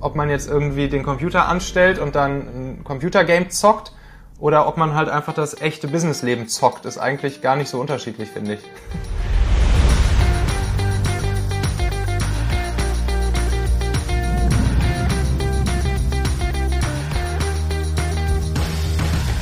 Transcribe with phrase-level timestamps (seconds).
[0.00, 3.92] ob man jetzt irgendwie den Computer anstellt und dann ein Computergame zockt
[4.40, 8.28] oder ob man halt einfach das echte Businessleben zockt, ist eigentlich gar nicht so unterschiedlich,
[8.28, 8.60] finde ich.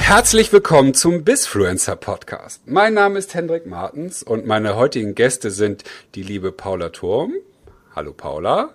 [0.00, 2.68] Herzlich willkommen zum Bisfluencer Podcast.
[2.68, 5.84] Mein Name ist Hendrik Martens und meine heutigen Gäste sind
[6.14, 7.32] die liebe Paula Turm.
[7.96, 8.75] Hallo Paula.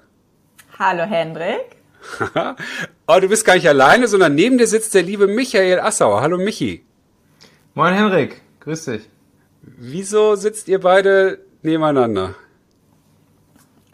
[0.80, 1.78] Hallo Hendrik.
[3.08, 6.22] oh, du bist gar nicht alleine, sondern neben dir sitzt der liebe Michael Assauer.
[6.22, 6.84] Hallo Michi.
[7.76, 9.09] Moin Henrik, grüß dich.
[9.62, 12.34] Wieso sitzt ihr beide nebeneinander?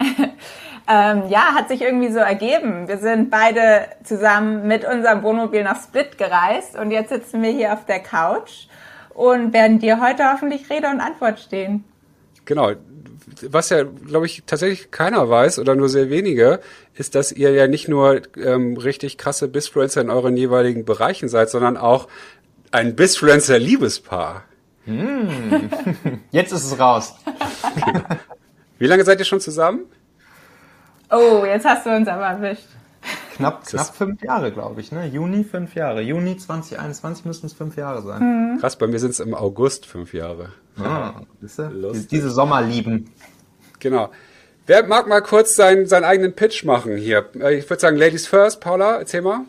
[0.00, 2.88] ähm, ja, hat sich irgendwie so ergeben.
[2.88, 7.74] Wir sind beide zusammen mit unserem Wohnmobil nach Split gereist und jetzt sitzen wir hier
[7.74, 8.68] auf der Couch
[9.10, 11.84] und werden dir heute hoffentlich Rede und Antwort stehen.
[12.50, 12.72] Genau,
[13.48, 16.58] was ja, glaube ich, tatsächlich keiner weiß oder nur sehr wenige,
[16.94, 21.48] ist, dass ihr ja nicht nur ähm, richtig krasse Bisfluencer in euren jeweiligen Bereichen seid,
[21.48, 22.08] sondern auch
[22.72, 24.42] ein Bisfluencer-Liebespaar.
[24.86, 25.70] Hm.
[26.32, 27.14] Jetzt ist es raus.
[28.80, 29.82] Wie lange seid ihr schon zusammen?
[31.08, 32.66] Oh, jetzt hast du uns aber erwischt.
[33.36, 35.06] Knapp, knapp fünf Jahre, glaube ich, ne?
[35.06, 36.00] Juni fünf Jahre.
[36.00, 38.54] Juni 2021 müssten es fünf Jahre sein.
[38.54, 38.58] Mhm.
[38.58, 40.50] Krass, bei mir sind es im August fünf Jahre.
[40.84, 43.10] Ah, Diese Sommerlieben.
[43.78, 44.10] Genau.
[44.66, 47.28] Wer mag mal kurz seinen, seinen eigenen Pitch machen hier?
[47.40, 48.60] Äh, ich würde sagen, Ladies first.
[48.60, 49.40] Paula, erzähl mal.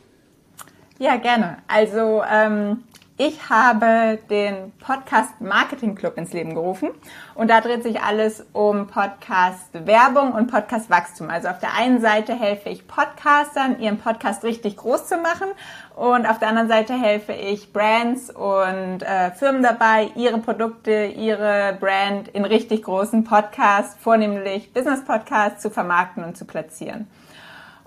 [0.98, 1.58] Ja, gerne.
[1.68, 2.84] Also ähm,
[3.24, 6.90] ich habe den Podcast Marketing Club ins Leben gerufen
[7.36, 11.30] und da dreht sich alles um Podcast Werbung und Podcast Wachstum.
[11.30, 15.50] Also auf der einen Seite helfe ich Podcastern, ihren Podcast richtig groß zu machen
[15.96, 21.78] und auf der anderen Seite helfe ich Brands und äh, Firmen dabei, ihre Produkte, ihre
[21.80, 27.08] Brand in richtig großen Podcasts, vornehmlich Business Podcasts, zu vermarkten und zu platzieren.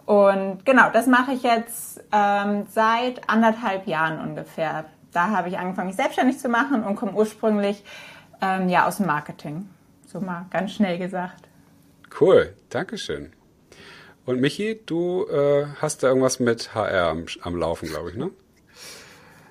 [0.07, 5.89] Und genau, das mache ich jetzt ähm, seit anderthalb Jahren ungefähr da habe ich angefangen,
[5.89, 7.83] mich selbstständig zu machen und komme ursprünglich
[8.43, 9.69] ähm, ja aus dem Marketing.
[10.07, 11.49] So mal ganz schnell gesagt.
[12.21, 13.33] Cool, Dankeschön.
[14.27, 18.31] Und Michi, du äh, hast da irgendwas mit HR am, am Laufen, glaube ich, ne?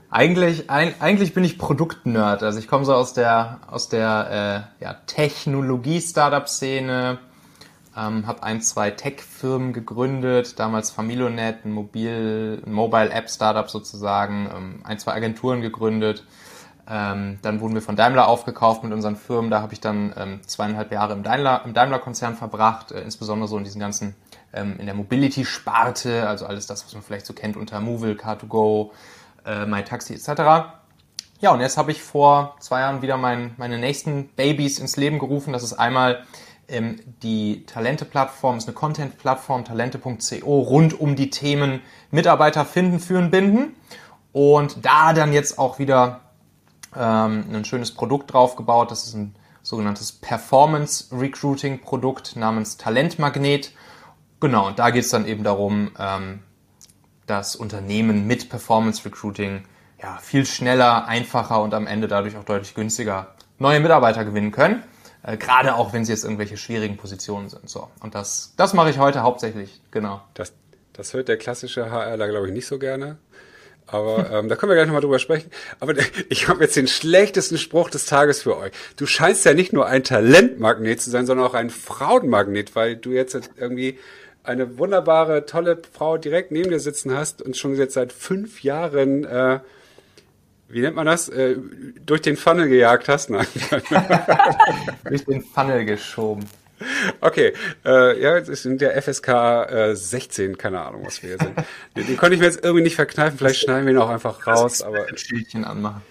[0.10, 2.44] Eigentlich, ein, eigentlich bin ich Produktnerd.
[2.44, 7.18] Also ich komme so aus der aus der äh, ja, Technologie-Startup-Szene,
[7.96, 15.00] ähm, habe ein, zwei Tech-Firmen gegründet, damals Familonet, ein Mobil, ein Mobile-App-Startup sozusagen, ähm, ein,
[15.00, 16.24] zwei Agenturen gegründet.
[16.90, 19.50] Ähm, dann wurden wir von Daimler aufgekauft mit unseren Firmen.
[19.50, 23.58] Da habe ich dann ähm, zweieinhalb Jahre im Daimler, im Daimler-Konzern verbracht, äh, insbesondere so
[23.58, 24.16] in diesen ganzen,
[24.54, 28.92] ähm, in der Mobility-Sparte, also alles das, was man vielleicht so kennt unter Movil, Car2Go,
[29.46, 30.28] äh, MyTaxi etc.
[31.40, 35.20] Ja, und jetzt habe ich vor zwei Jahren wieder mein, meine nächsten Babys ins Leben
[35.20, 35.54] gerufen.
[35.54, 36.24] Das ist einmal
[36.74, 43.76] ähm, die Talente-Plattform ist eine Content-Plattform, talente.co, rund um die Themen Mitarbeiter finden, führen, binden.
[44.32, 46.22] Und da dann jetzt auch wieder
[46.96, 48.92] ähm, ein schönes Produkt draufgebaut.
[48.92, 53.72] Das ist ein sogenanntes Performance Recruiting Produkt namens Talentmagnet.
[54.40, 56.40] Genau, und da geht es dann eben darum, ähm,
[57.28, 59.64] dass Unternehmen mit Performance Recruiting
[60.02, 64.84] ja, viel schneller, einfacher und am Ende dadurch auch deutlich günstiger neue Mitarbeiter gewinnen können.
[65.24, 67.70] Äh, Gerade auch, wenn sie jetzt irgendwelche schwierigen Positionen sind.
[67.70, 67.90] So.
[68.02, 70.22] Und das, das mache ich heute hauptsächlich, genau.
[70.34, 70.54] Das,
[70.92, 73.18] das hört der klassische HRler, glaube ich, nicht so gerne.
[73.88, 75.50] Aber ähm, da können wir gleich nochmal drüber sprechen.
[75.80, 75.94] Aber
[76.30, 78.74] ich habe jetzt den schlechtesten Spruch des Tages für euch.
[78.98, 83.12] Du scheinst ja nicht nur ein Talentmagnet zu sein, sondern auch ein Frauenmagnet, weil du
[83.12, 83.98] jetzt irgendwie
[84.44, 89.24] eine wunderbare, tolle Frau direkt neben dir sitzen hast und schon jetzt seit fünf Jahren
[89.24, 89.60] äh,
[90.74, 91.56] wie nennt man das, äh,
[92.06, 93.30] durch den Funnel gejagt hast?
[93.30, 93.46] Nein.
[95.10, 96.46] durch den Funnel geschoben.
[97.22, 97.54] Okay,
[97.86, 101.56] äh, ja, jetzt sind der FSK äh, 16, keine Ahnung, was wir hier sind.
[101.96, 104.46] Den, den konnte ich mir jetzt irgendwie nicht verkneifen, vielleicht schneiden wir ihn auch einfach
[104.46, 105.08] raus, aber.
[105.08, 106.02] Ein Schildchen anmachen.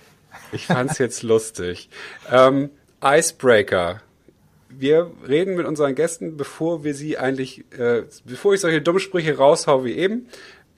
[0.52, 1.88] Ich fand's jetzt lustig.
[2.30, 2.70] Ähm,
[3.02, 4.00] Icebreaker.
[4.68, 9.84] Wir reden mit unseren Gästen, bevor wir sie eigentlich, äh, bevor ich solche Dummsprüche raushau
[9.84, 10.28] wie eben,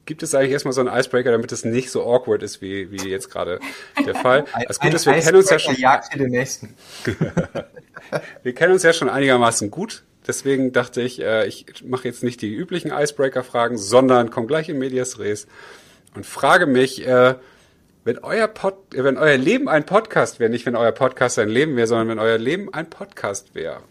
[0.07, 3.09] gibt es eigentlich erstmal so einen Icebreaker, damit es nicht so awkward ist, wie, wie
[3.09, 3.61] jetzt gerade
[4.05, 4.45] der Fall.
[4.69, 5.77] Das Gute ist, wir kennen uns ja schon.
[5.77, 6.75] Jagd den nächsten.
[8.43, 10.05] wir kennen uns ja schon einigermaßen gut.
[10.27, 14.79] Deswegen dachte ich, äh, ich mache jetzt nicht die üblichen Icebreaker-Fragen, sondern komme gleich in
[14.79, 15.47] Medias Res
[16.15, 17.35] und frage mich, äh,
[18.05, 21.77] wenn euer, Pod, wenn euer Leben ein Podcast wäre, nicht wenn euer Podcast ein Leben
[21.77, 23.83] wäre, sondern wenn euer Leben ein Podcast wäre,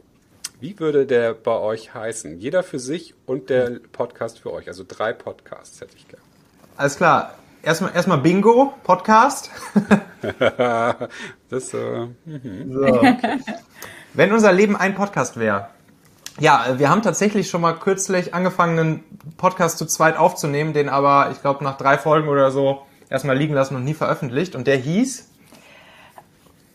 [0.63, 2.39] wie würde der bei euch heißen?
[2.39, 4.69] Jeder für sich und der Podcast für euch.
[4.69, 6.23] Also drei Podcasts hätte ich gerne.
[6.77, 7.33] Alles klar.
[7.61, 9.51] Erstmal, erstmal Bingo, Podcast.
[11.49, 12.73] das, äh, mhm.
[12.73, 13.39] so, okay.
[14.13, 15.67] Wenn unser Leben ein Podcast wäre,
[16.39, 19.03] Ja, wir haben tatsächlich schon mal kürzlich angefangen, einen
[19.35, 23.53] Podcast zu zweit aufzunehmen, den aber, ich glaube, nach drei Folgen oder so erstmal liegen
[23.53, 24.55] lassen und nie veröffentlicht.
[24.55, 25.27] Und der hieß?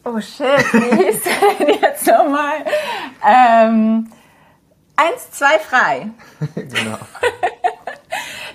[0.04, 1.22] Oh shit, wie hieß
[1.58, 2.64] der jetzt nochmal?
[3.26, 4.10] Ähm,
[4.96, 6.10] eins, zwei frei.
[6.54, 6.98] genau.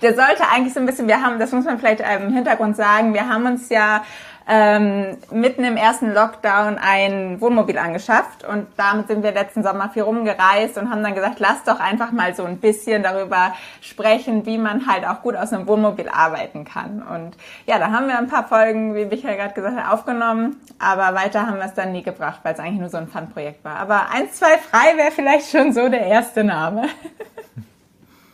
[0.01, 3.13] der sollte eigentlich so ein bisschen, wir haben, das muss man vielleicht im Hintergrund sagen,
[3.13, 4.03] wir haben uns ja
[4.47, 10.03] ähm, mitten im ersten Lockdown ein Wohnmobil angeschafft und damit sind wir letzten Sommer viel
[10.03, 14.57] rumgereist und haben dann gesagt, lass doch einfach mal so ein bisschen darüber sprechen, wie
[14.57, 17.01] man halt auch gut aus einem Wohnmobil arbeiten kann.
[17.01, 21.15] Und ja, da haben wir ein paar Folgen, wie Michael gerade gesagt hat, aufgenommen, aber
[21.15, 23.77] weiter haben wir es dann nie gebracht, weil es eigentlich nur so ein Fun-Projekt war.
[23.77, 26.89] Aber eins, zwei frei wäre vielleicht schon so der erste Name.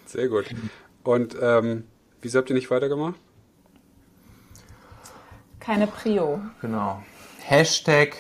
[0.06, 0.46] Sehr gut.
[1.04, 1.88] Und ähm,
[2.22, 3.16] wieso habt ihr nicht weitergemacht?
[5.70, 6.42] Keine Prio.
[6.62, 7.04] Genau.
[7.44, 8.16] Hashtag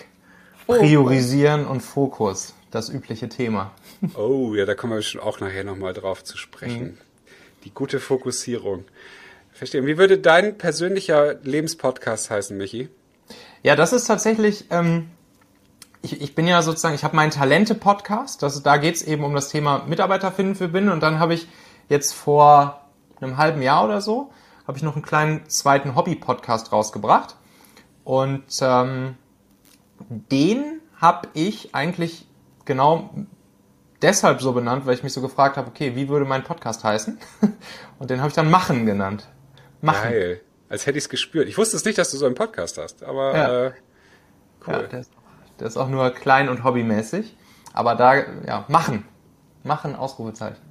[0.68, 3.72] Priorisieren und Fokus, das übliche Thema.
[4.14, 6.84] Oh, ja, da kommen wir schon auch nachher nochmal drauf zu sprechen.
[6.84, 6.98] Mhm.
[7.64, 8.86] Die gute Fokussierung.
[9.52, 9.84] Verstehe.
[9.88, 12.88] Wie würde dein persönlicher Lebenspodcast heißen, Michi?
[13.64, 15.10] Ja, das ist tatsächlich, ähm,
[16.04, 19.50] ich, ich bin ja sozusagen, ich habe meinen Talente-Podcast, da geht es eben um das
[19.50, 21.48] Thema Mitarbeiter finden für Binnen und dann habe ich
[21.90, 22.88] jetzt vor
[23.20, 24.32] einem halben Jahr oder so,
[24.68, 27.38] habe ich noch einen kleinen zweiten Hobby-Podcast rausgebracht.
[28.10, 29.18] Und ähm,
[30.10, 32.28] den habe ich eigentlich
[32.66, 33.12] genau
[34.02, 37.20] deshalb so benannt, weil ich mich so gefragt habe, okay, wie würde mein Podcast heißen?
[38.00, 39.30] Und den habe ich dann Machen genannt.
[39.82, 40.10] Machen.
[40.10, 40.42] Geil.
[40.70, 41.48] Als hätte ich es gespürt.
[41.48, 43.66] Ich wusste es nicht, dass du so einen Podcast hast, aber ja.
[43.66, 43.72] äh,
[44.66, 44.74] cool.
[44.74, 45.12] Ja, der, ist,
[45.60, 47.38] der ist auch nur klein und hobbymäßig.
[47.74, 49.06] Aber da, ja, machen.
[49.62, 50.66] Machen, Ausrufezeichen.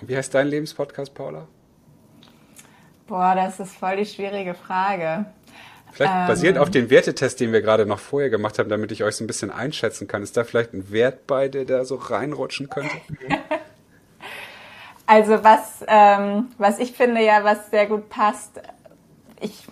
[0.00, 1.48] Und wie heißt dein Lebenspodcast, Paula?
[3.06, 5.26] Boah, das ist voll die schwierige Frage.
[5.92, 9.04] Vielleicht ähm, basierend auf den Wertetest, den wir gerade noch vorher gemacht haben, damit ich
[9.04, 10.22] euch so ein bisschen einschätzen kann.
[10.22, 12.96] Ist da vielleicht ein Wert bei, der da so reinrutschen könnte?
[15.06, 18.60] also was, ähm, was ich finde ja, was sehr gut passt,
[19.40, 19.66] ich,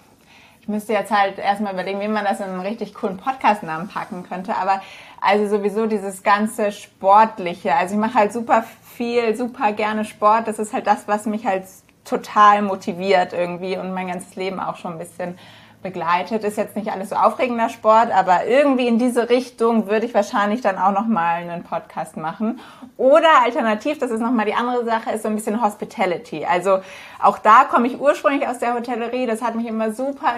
[0.61, 4.25] ich müsste jetzt halt erstmal überlegen, wie man das in einen richtig coolen Podcast-Namen packen
[4.29, 4.83] könnte, aber
[5.23, 7.75] also sowieso dieses ganze Sportliche.
[7.75, 10.49] Also ich mache halt super viel, super gerne Sport.
[10.49, 11.65] Das ist halt das, was mich halt
[12.05, 15.39] total motiviert irgendwie und mein ganzes Leben auch schon ein bisschen
[15.83, 16.45] begleitet.
[16.45, 20.61] Ist jetzt nicht alles so aufregender Sport, aber irgendwie in diese Richtung würde ich wahrscheinlich
[20.61, 22.61] dann auch nochmal einen Podcast machen.
[22.97, 26.45] Oder alternativ, das ist nochmal die andere Sache, ist so ein bisschen Hospitality.
[26.45, 26.81] Also
[27.23, 29.27] auch da komme ich ursprünglich aus der Hotellerie.
[29.27, 30.33] Das hat mich immer super,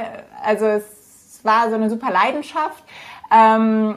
[0.45, 2.85] also es war so eine super Leidenschaft.
[3.31, 3.97] Ähm,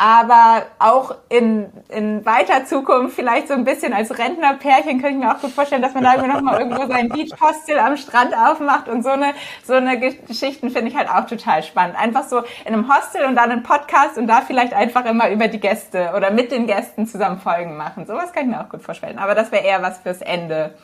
[0.00, 5.30] aber auch in, in weiter Zukunft vielleicht so ein bisschen als Rentnerpärchen könnte ich mir
[5.30, 9.10] auch gut vorstellen, dass man da nochmal irgendwo sein Beach-Hostel am Strand aufmacht und so
[9.10, 11.96] eine, so eine Geschichten finde ich halt auch total spannend.
[11.98, 15.48] Einfach so in einem Hostel und dann einen Podcast und da vielleicht einfach immer über
[15.48, 18.06] die Gäste oder mit den Gästen zusammen Folgen machen.
[18.06, 19.18] Sowas kann ich mir auch gut vorstellen.
[19.18, 20.76] Aber das wäre eher was fürs Ende,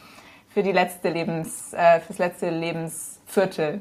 [0.52, 3.80] für die letzte Lebens, äh, fürs letzte Lebensviertel.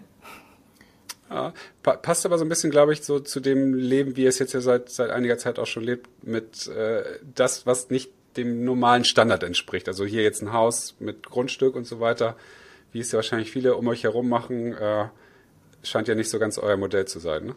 [1.30, 4.54] Ja, passt aber so ein bisschen, glaube ich, so zu dem Leben, wie es jetzt
[4.54, 9.06] ja seit, seit einiger Zeit auch schon lebt, mit äh, das, was nicht dem normalen
[9.06, 9.88] Standard entspricht.
[9.88, 12.36] Also hier jetzt ein Haus mit Grundstück und so weiter,
[12.92, 15.06] wie es ja wahrscheinlich viele um euch herum machen, äh,
[15.84, 17.46] scheint ja nicht so ganz euer Modell zu sein.
[17.46, 17.56] Ne?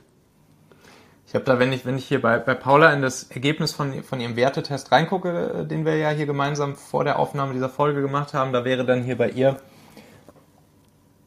[1.26, 4.02] Ich habe da, wenn ich, wenn ich hier bei, bei Paula in das Ergebnis von,
[4.02, 8.32] von ihrem Wertetest reingucke, den wir ja hier gemeinsam vor der Aufnahme dieser Folge gemacht
[8.32, 9.60] haben, da wäre dann hier bei ihr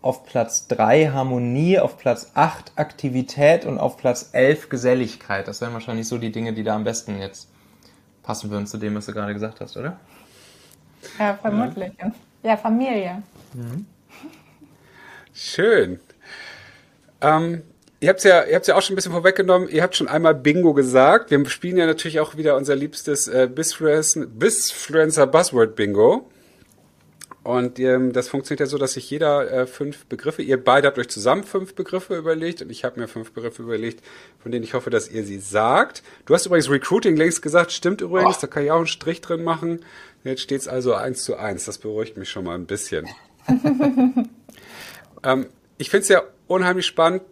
[0.02, 5.48] auf Platz 3 Harmonie, auf Platz 8 Aktivität und auf Platz 11 Geselligkeit.
[5.48, 7.50] Das wären wahrscheinlich so die Dinge, die da am besten jetzt
[8.24, 10.00] passen würden zu dem, was du gerade gesagt hast, oder?
[11.20, 11.92] Ja, vermutlich.
[12.00, 12.12] Ja,
[12.44, 13.22] ja Familie.
[13.54, 13.86] Mhm.
[15.34, 16.00] Schön.
[17.22, 17.62] Ähm,
[18.00, 19.70] ihr habt es ja, ihr habt's ja auch schon ein bisschen vorweggenommen.
[19.70, 21.32] Ihr habt schon einmal Bingo gesagt.
[21.32, 26.30] Wir spielen ja natürlich auch wieder unser liebstes äh, Bisfluencer Buzzword Bingo.
[27.44, 31.00] Und ähm, das funktioniert ja so, dass sich jeder äh, fünf Begriffe, ihr beide habt
[31.00, 34.04] euch zusammen fünf Begriffe überlegt und ich habe mir fünf Begriffe überlegt,
[34.38, 36.04] von denen ich hoffe, dass ihr sie sagt.
[36.26, 38.42] Du hast übrigens Recruiting längst gesagt, stimmt übrigens, oh.
[38.42, 39.84] da kann ich auch einen Strich drin machen.
[40.24, 43.08] Jetzt steht es also eins zu eins, das beruhigt mich schon mal ein bisschen.
[45.24, 45.48] ähm,
[45.80, 47.24] ich finde es ja unheimlich spannend.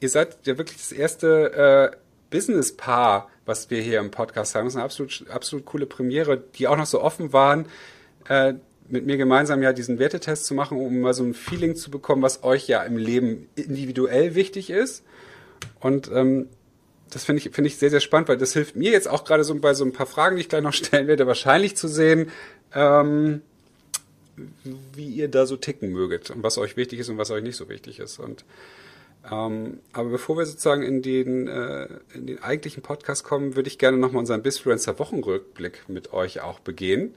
[0.00, 1.96] Ihr seid ja wirklich das erste äh,
[2.28, 4.66] Business-Paar, was wir hier im Podcast haben.
[4.66, 7.64] Das ist eine absolut, absolut coole Premiere, die auch noch so offen waren.
[8.28, 8.54] Äh,
[8.88, 12.22] mit mir gemeinsam ja diesen Wertetest zu machen, um mal so ein Feeling zu bekommen,
[12.22, 15.04] was euch ja im Leben individuell wichtig ist.
[15.80, 16.48] Und ähm,
[17.10, 19.44] das finde ich, finde ich sehr, sehr spannend, weil das hilft mir jetzt auch gerade
[19.44, 22.30] so bei so ein paar Fragen, die ich gleich noch stellen werde, wahrscheinlich zu sehen,
[22.74, 23.42] ähm,
[24.94, 27.56] wie ihr da so ticken möget und was euch wichtig ist und was euch nicht
[27.56, 28.18] so wichtig ist.
[28.18, 28.44] Und
[29.30, 33.78] Ähm, aber bevor wir sozusagen in den, äh, in den eigentlichen Podcast kommen, würde ich
[33.78, 37.14] gerne nochmal unseren Bisfluencer Wochenrückblick mit euch auch begehen.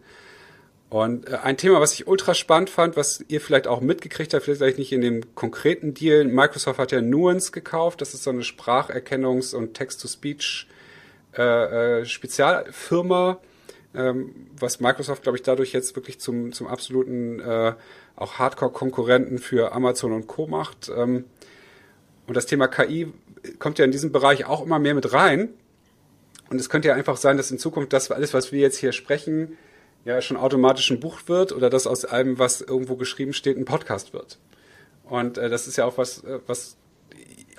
[0.90, 4.46] Und äh, ein Thema, was ich ultra spannend fand, was ihr vielleicht auch mitgekriegt habt,
[4.46, 6.26] vielleicht nicht in dem konkreten Deal.
[6.26, 8.02] Microsoft hat ja Nuance gekauft.
[8.02, 10.68] Das ist so eine Spracherkennungs- und Text-to-Speech
[11.38, 12.06] äh, äh,
[13.96, 17.74] ähm, was Microsoft, glaube ich, dadurch jetzt wirklich zum, zum absoluten äh,
[18.16, 20.48] auch Hardcore-Konkurrenten für Amazon und Co.
[20.48, 20.92] macht.
[20.96, 21.26] Ähm,
[22.28, 23.12] und das Thema KI
[23.60, 25.50] kommt ja in diesem Bereich auch immer mehr mit rein.
[26.50, 28.92] Und es könnte ja einfach sein, dass in Zukunft das alles, was wir jetzt hier
[28.92, 29.58] sprechen,
[30.06, 33.66] ja schon automatisch ein Buch wird oder dass aus allem, was irgendwo geschrieben steht, ein
[33.66, 34.40] Podcast wird.
[35.04, 36.78] Und äh, das ist ja auch was, äh, was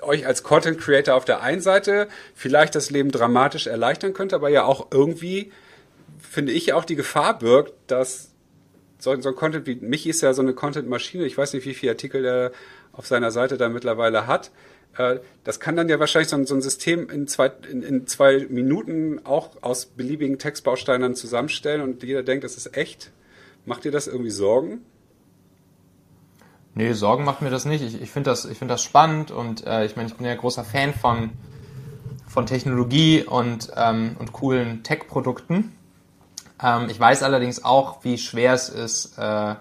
[0.01, 4.49] euch als Content Creator auf der einen Seite vielleicht das Leben dramatisch erleichtern könnte, aber
[4.49, 5.51] ja auch irgendwie,
[6.19, 8.31] finde ich, auch die Gefahr birgt, dass
[8.97, 11.73] so, so ein Content wie Michi ist ja so eine Content-Maschine, ich weiß nicht, wie
[11.73, 12.51] viele Artikel der
[12.91, 14.51] auf seiner Seite da mittlerweile hat.
[14.97, 18.07] Äh, das kann dann ja wahrscheinlich so ein, so ein System in zwei, in, in
[18.07, 23.11] zwei Minuten auch aus beliebigen Textbausteinen zusammenstellen und jeder denkt, das ist echt.
[23.65, 24.81] Macht ihr das irgendwie Sorgen?
[26.75, 27.83] Nee, Sorgen macht mir das nicht.
[27.83, 30.63] Ich, ich finde das, find das spannend und äh, ich meine, ich bin ja großer
[30.63, 31.31] Fan von,
[32.27, 35.75] von Technologie und, ähm, und coolen Tech-Produkten.
[36.61, 39.55] Ähm, ich weiß allerdings auch, wie schwer es ist, äh,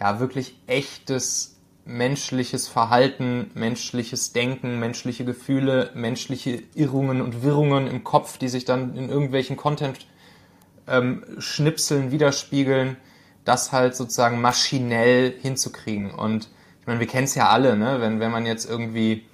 [0.00, 1.57] ja, wirklich echtes
[1.88, 8.94] menschliches Verhalten, menschliches Denken, menschliche Gefühle, menschliche Irrungen und Wirrungen im Kopf, die sich dann
[8.94, 12.98] in irgendwelchen Content-Schnipseln ähm, widerspiegeln,
[13.46, 16.10] das halt sozusagen maschinell hinzukriegen.
[16.10, 16.50] Und
[16.82, 18.02] ich meine, wir kennen es ja alle, ne?
[18.02, 19.24] wenn, wenn man jetzt irgendwie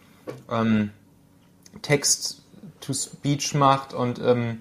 [0.49, 0.91] ähm,
[1.83, 4.61] Text-to-Speech macht und ähm,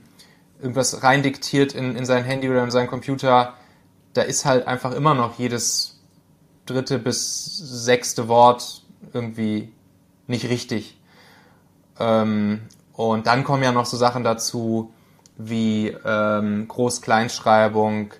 [0.59, 3.53] irgendwas reindiktiert in, in sein Handy oder in seinen Computer,
[4.13, 5.92] da ist halt einfach immer noch jedes
[6.65, 9.71] dritte bis sechste Wort irgendwie
[10.27, 10.97] nicht richtig.
[11.99, 12.61] Ähm,
[12.93, 14.93] und dann kommen ja noch so Sachen dazu
[15.37, 18.13] wie ähm, Groß-Kleinschreibung,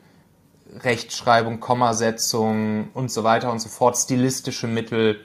[0.79, 5.19] Rechtschreibung, Kommasetzung und so weiter und so fort, stilistische Mittel,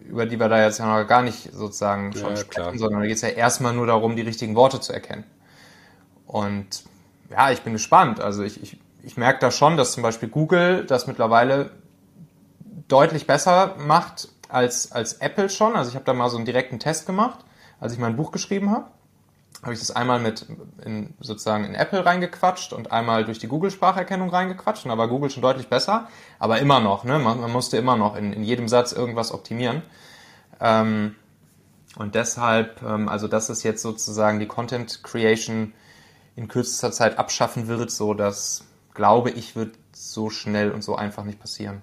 [0.00, 2.78] über die wir da jetzt ja noch gar nicht sozusagen schon ja, sprechen, klar.
[2.78, 5.24] sondern da geht es ja erstmal nur darum, die richtigen Worte zu erkennen.
[6.26, 6.84] Und
[7.30, 8.20] ja, ich bin gespannt.
[8.20, 11.70] Also ich, ich, ich merke da schon, dass zum Beispiel Google das mittlerweile
[12.88, 15.76] deutlich besser macht als, als Apple schon.
[15.76, 17.38] Also ich habe da mal so einen direkten Test gemacht,
[17.80, 18.86] als ich mein Buch geschrieben habe.
[19.62, 20.46] Habe ich das einmal mit
[20.84, 24.84] in, sozusagen in Apple reingequatscht und einmal durch die Google-Spracherkennung reingequatscht.
[24.84, 27.18] Und da war Google schon deutlich besser, aber immer noch, ne?
[27.18, 29.82] man, man musste immer noch in, in jedem Satz irgendwas optimieren.
[30.60, 31.16] Ähm,
[31.96, 35.72] und deshalb, ähm, also dass es jetzt sozusagen die Content Creation
[36.36, 38.64] in kürzester Zeit abschaffen wird, so das
[38.94, 41.82] glaube ich, wird so schnell und so einfach nicht passieren.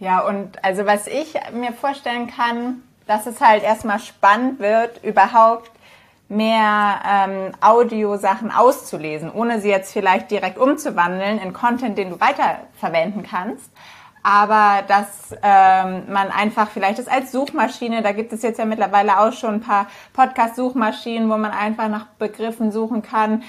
[0.00, 5.70] Ja, und also was ich mir vorstellen kann, dass es halt erstmal spannend wird, überhaupt
[6.28, 13.24] mehr ähm, Audiosachen auszulesen, ohne sie jetzt vielleicht direkt umzuwandeln in Content, den du weiterverwenden
[13.24, 13.70] kannst.
[14.22, 19.18] Aber dass ähm, man einfach vielleicht das als Suchmaschine, da gibt es jetzt ja mittlerweile
[19.18, 23.42] auch schon ein paar Podcast-Suchmaschinen, wo man einfach nach Begriffen suchen kann,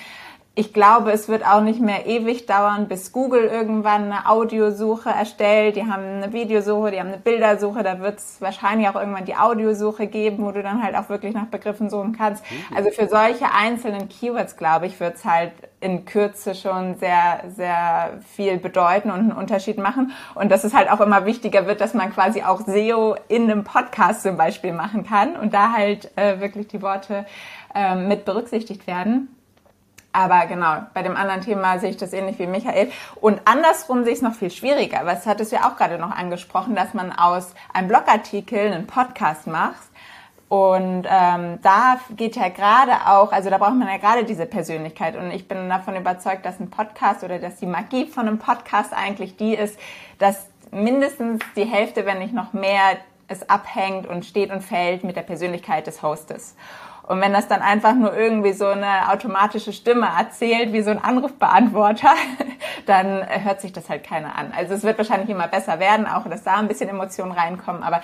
[0.53, 5.77] ich glaube, es wird auch nicht mehr ewig dauern, bis Google irgendwann eine Audiosuche erstellt.
[5.77, 7.83] Die haben eine Videosuche, die haben eine Bildersuche.
[7.83, 11.33] Da wird es wahrscheinlich auch irgendwann die Audiosuche geben, wo du dann halt auch wirklich
[11.33, 12.43] nach Begriffen suchen kannst.
[12.51, 12.75] Mhm.
[12.75, 18.19] Also für solche einzelnen Keywords, glaube ich, wird es halt in Kürze schon sehr, sehr
[18.35, 20.11] viel bedeuten und einen Unterschied machen.
[20.35, 23.63] Und dass es halt auch immer wichtiger wird, dass man quasi auch SEO in einem
[23.63, 27.25] Podcast zum Beispiel machen kann und da halt äh, wirklich die Worte
[27.73, 29.29] äh, mit berücksichtigt werden.
[30.13, 32.91] Aber genau, bei dem anderen Thema sehe ich das ähnlich wie Michael.
[33.21, 35.01] Und andersrum sehe ich es noch viel schwieriger.
[35.05, 39.47] Was hattest du ja auch gerade noch angesprochen, dass man aus einem Blogartikel einen Podcast
[39.47, 39.81] macht.
[40.49, 45.15] Und ähm, da geht ja gerade auch, also da braucht man ja gerade diese Persönlichkeit.
[45.15, 48.93] Und ich bin davon überzeugt, dass ein Podcast oder dass die Magie von einem Podcast
[48.93, 49.79] eigentlich die ist,
[50.19, 52.97] dass mindestens die Hälfte, wenn nicht noch mehr,
[53.29, 56.55] es abhängt und steht und fällt mit der Persönlichkeit des Hostes.
[57.07, 61.03] Und wenn das dann einfach nur irgendwie so eine automatische Stimme erzählt, wie so ein
[61.03, 62.13] Anrufbeantworter,
[62.85, 64.53] dann hört sich das halt keiner an.
[64.55, 68.01] Also es wird wahrscheinlich immer besser werden, auch dass da ein bisschen Emotionen reinkommen, aber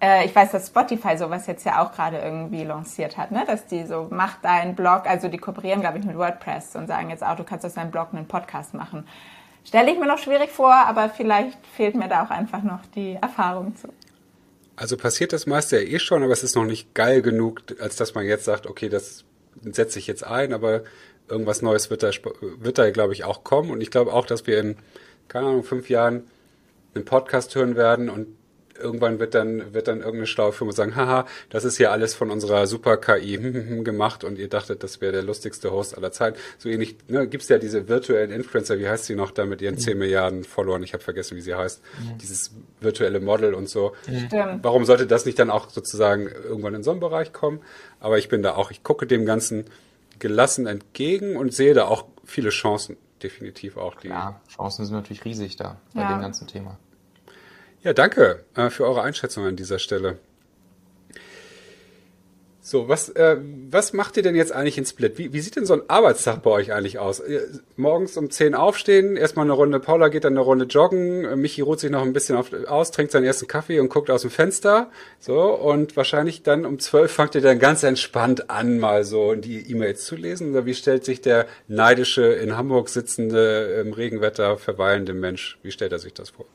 [0.00, 3.44] äh, ich weiß, dass Spotify sowas jetzt ja auch gerade irgendwie lanciert hat, ne?
[3.46, 7.10] dass die so, mach deinen Blog, also die kooperieren, glaube ich, mit WordPress und sagen
[7.10, 9.06] jetzt auch, du kannst aus deinem Blog einen Podcast machen.
[9.64, 13.14] Stelle ich mir noch schwierig vor, aber vielleicht fehlt mir da auch einfach noch die
[13.14, 13.88] Erfahrung zu.
[14.76, 17.96] Also passiert das meiste ja eh schon, aber es ist noch nicht geil genug, als
[17.96, 19.24] dass man jetzt sagt, okay, das
[19.62, 20.82] setze ich jetzt ein, aber
[21.28, 22.10] irgendwas Neues wird da,
[22.58, 23.70] wird da, glaube ich, auch kommen.
[23.70, 24.76] Und ich glaube auch, dass wir in,
[25.28, 26.24] keine Ahnung, fünf Jahren
[26.94, 28.28] einen Podcast hören werden und
[28.78, 32.30] irgendwann wird dann, wird dann irgendeine schlaue Firma sagen, haha, das ist ja alles von
[32.30, 36.38] unserer Super-KI gemacht und ihr dachtet, das wäre der lustigste Host aller Zeiten.
[36.58, 39.62] So ähnlich ne, gibt es ja diese virtuellen Influencer, wie heißt sie noch da mit
[39.62, 42.12] ihren 10 Milliarden Followern, ich habe vergessen, wie sie heißt, ja.
[42.20, 43.92] dieses virtuelle Model und so.
[44.02, 44.62] Stimmt.
[44.62, 47.60] Warum sollte das nicht dann auch sozusagen irgendwann in so einen Bereich kommen?
[48.00, 49.64] Aber ich bin da auch, ich gucke dem Ganzen
[50.18, 53.96] gelassen entgegen und sehe da auch viele Chancen, definitiv auch.
[53.96, 56.12] Die ja, Chancen sind natürlich riesig da bei ja.
[56.12, 56.78] dem ganzen Thema.
[57.84, 60.16] Ja, danke äh, für eure Einschätzung an dieser Stelle.
[62.62, 63.36] So, was, äh,
[63.68, 65.18] was macht ihr denn jetzt eigentlich in Split?
[65.18, 67.22] Wie, wie sieht denn so ein Arbeitstag bei euch eigentlich aus?
[67.76, 71.60] Morgens um 10 aufstehen, erstmal eine Runde, Paula geht dann eine Runde joggen, äh, Michi
[71.60, 74.30] ruht sich noch ein bisschen auf, aus, trinkt seinen ersten Kaffee und guckt aus dem
[74.30, 74.90] Fenster.
[75.20, 79.70] So, und wahrscheinlich dann um 12 fangt ihr dann ganz entspannt an, mal so die
[79.70, 80.52] E-Mails zu lesen.
[80.52, 85.92] Oder wie stellt sich der neidische, in Hamburg sitzende, im Regenwetter verweilende Mensch, wie stellt
[85.92, 86.46] er sich das vor?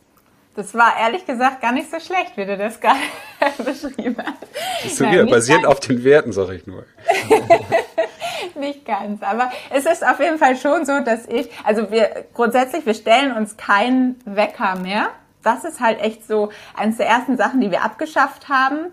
[0.60, 3.00] Das war ehrlich gesagt gar nicht so schlecht, wie du das gerade
[3.64, 4.42] beschrieben hast.
[4.84, 6.84] Das ist ja, basierend auf den Werten, sage ich nur.
[8.56, 12.86] nicht ganz, aber es ist auf jeden Fall schon so, dass ich, also wir grundsätzlich,
[12.86, 15.12] wir stellen uns keinen Wecker mehr.
[15.44, 18.88] Das ist halt echt so eines der ersten Sachen, die wir abgeschafft haben.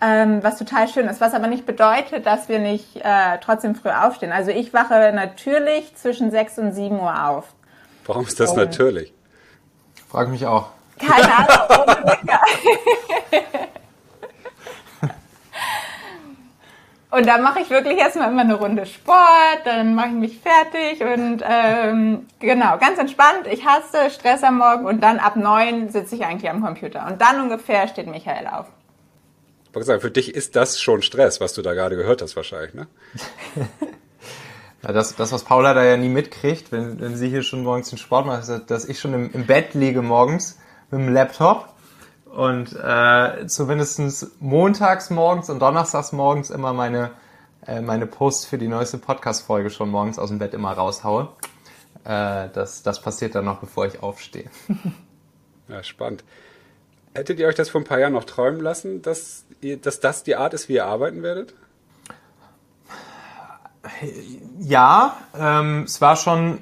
[0.00, 3.90] Ähm, was total schön ist, was aber nicht bedeutet, dass wir nicht äh, trotzdem früh
[3.90, 4.30] aufstehen.
[4.30, 7.46] Also ich wache natürlich zwischen 6 und 7 Uhr auf.
[8.06, 9.12] Warum ist das und natürlich?
[10.08, 10.68] Frage mich auch.
[11.06, 12.08] Keine Ahnung.
[17.10, 21.02] und da mache ich wirklich erstmal immer eine Runde Sport, dann mache ich mich fertig
[21.02, 23.46] und ähm, genau, ganz entspannt.
[23.50, 27.06] Ich hasse Stress am Morgen und dann ab neun sitze ich eigentlich am Computer.
[27.06, 28.66] Und dann ungefähr steht Michael auf.
[29.72, 32.86] Für dich ist das schon Stress, was du da gerade gehört hast, wahrscheinlich, ne?
[34.82, 37.98] Das, das, was Paula da ja nie mitkriegt, wenn, wenn sie hier schon morgens den
[37.98, 40.58] Sport macht, ist, dass ich schon im, im Bett liege morgens
[40.92, 41.68] mit dem Laptop
[42.26, 47.10] und äh, zumindest montags morgens und donnerstags morgens immer meine,
[47.66, 51.28] äh, meine Posts für die neueste Podcast-Folge schon morgens aus dem Bett immer raushaue.
[52.04, 54.50] Äh, das, das passiert dann noch, bevor ich aufstehe.
[55.68, 56.24] Ja, spannend.
[57.14, 60.22] Hättet ihr euch das vor ein paar Jahren noch träumen lassen, dass, ihr, dass das
[60.22, 61.54] die Art ist, wie ihr arbeiten werdet?
[64.58, 66.58] Ja, ähm, es war schon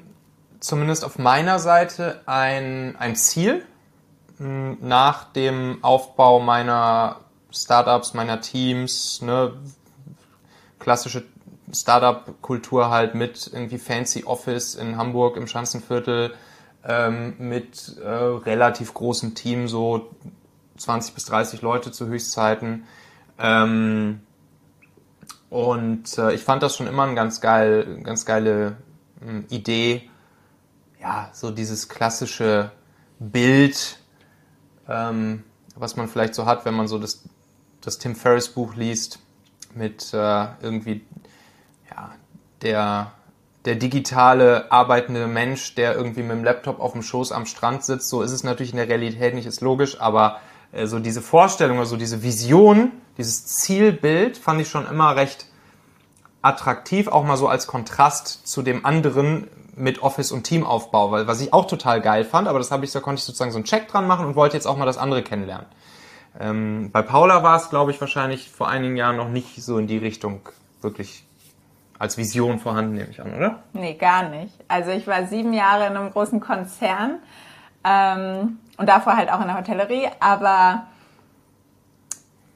[0.61, 3.65] zumindest auf meiner Seite ein, ein Ziel,
[4.41, 7.17] nach dem Aufbau meiner
[7.51, 9.53] Startups, meiner Teams, ne,
[10.79, 11.23] klassische
[11.71, 16.33] Startup-Kultur halt mit irgendwie fancy Office in Hamburg im Schanzenviertel,
[16.83, 20.09] ähm, mit äh, relativ großem Team, so
[20.77, 22.85] 20 bis 30 Leute zu Höchstzeiten.
[23.37, 24.21] Ähm,
[25.51, 28.77] und äh, ich fand das schon immer eine ganz geil, ganz geile
[29.21, 30.09] äh, Idee.
[30.99, 32.71] Ja, so dieses klassische
[33.19, 34.00] Bild,
[34.91, 35.43] ähm,
[35.75, 37.23] was man vielleicht so hat, wenn man so das,
[37.81, 39.19] das Tim Ferriss Buch liest
[39.73, 41.05] mit äh, irgendwie
[41.89, 42.11] ja,
[42.61, 43.11] der,
[43.65, 48.09] der digitale arbeitende Mensch, der irgendwie mit dem Laptop auf dem Schoß am Strand sitzt.
[48.09, 51.79] So ist es natürlich in der Realität nicht, ist logisch, aber äh, so diese Vorstellung,
[51.79, 55.47] also diese Vision, dieses Zielbild fand ich schon immer recht
[56.41, 61.41] attraktiv, auch mal so als Kontrast zu dem anderen mit Office und Teamaufbau, weil was
[61.41, 63.65] ich auch total geil fand, aber das habe ich, da konnte ich sozusagen so einen
[63.65, 65.67] Check dran machen und wollte jetzt auch mal das andere kennenlernen.
[66.39, 69.87] Ähm, bei Paula war es, glaube ich, wahrscheinlich vor einigen Jahren noch nicht so in
[69.87, 70.41] die Richtung
[70.81, 71.25] wirklich
[71.99, 73.63] als Vision vorhanden, nehme ich an, oder?
[73.73, 74.53] Nee, gar nicht.
[74.67, 77.19] Also ich war sieben Jahre in einem großen Konzern
[77.83, 80.87] ähm, und davor halt auch in der Hotellerie, aber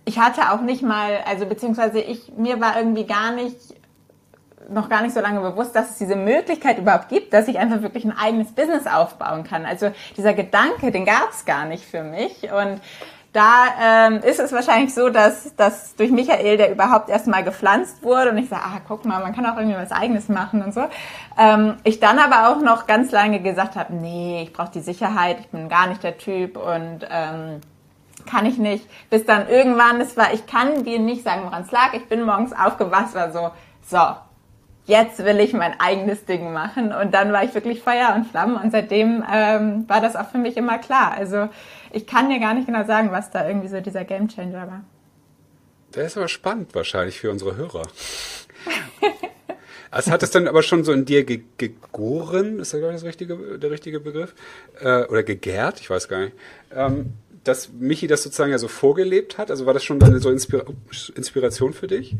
[0.06, 3.58] ich hatte auch nicht mal, also beziehungsweise ich, mir war irgendwie gar nicht
[4.70, 7.82] noch gar nicht so lange bewusst, dass es diese Möglichkeit überhaupt gibt, dass ich einfach
[7.82, 9.66] wirklich ein eigenes Business aufbauen kann.
[9.66, 12.44] Also dieser Gedanke, den gab es gar nicht für mich.
[12.52, 12.82] Und
[13.36, 18.30] da ähm, ist es wahrscheinlich so, dass, dass durch Michael, der überhaupt erstmal gepflanzt wurde
[18.32, 20.86] und ich sage, ah, guck mal, man kann auch irgendwie was Eigenes machen und so.
[21.38, 25.42] Ähm, ich dann aber auch noch ganz lange gesagt habe, nee, ich brauche die Sicherheit,
[25.42, 27.60] ich bin gar nicht der Typ und ähm,
[28.26, 28.88] kann ich nicht.
[29.10, 31.94] Bis dann irgendwann, es war, ich kann dir nicht sagen, woran es lag.
[31.94, 33.52] Ich bin morgens aufgewacht, war so,
[33.86, 34.16] so,
[34.86, 36.94] jetzt will ich mein eigenes Ding machen.
[36.94, 40.38] Und dann war ich wirklich Feuer und Flamme und seitdem ähm, war das auch für
[40.38, 41.14] mich immer klar.
[41.18, 41.50] Also
[41.92, 44.84] ich kann dir gar nicht genau sagen, was da irgendwie so dieser Gamechanger war.
[45.96, 47.84] Der ist aber spannend wahrscheinlich für unsere Hörer.
[49.92, 53.00] Also hat es dann aber schon so in dir ge gegoren, ist das, glaube ich,
[53.00, 54.36] das richtige, der richtige Begriff?
[54.82, 56.34] Äh, oder gegärt, ich weiß gar nicht.
[56.76, 57.14] Ähm,
[57.46, 59.50] dass Michi das sozusagen ja so vorgelebt hat?
[59.50, 60.66] Also war das schon eine so Inspira
[61.16, 62.18] Inspiration für dich?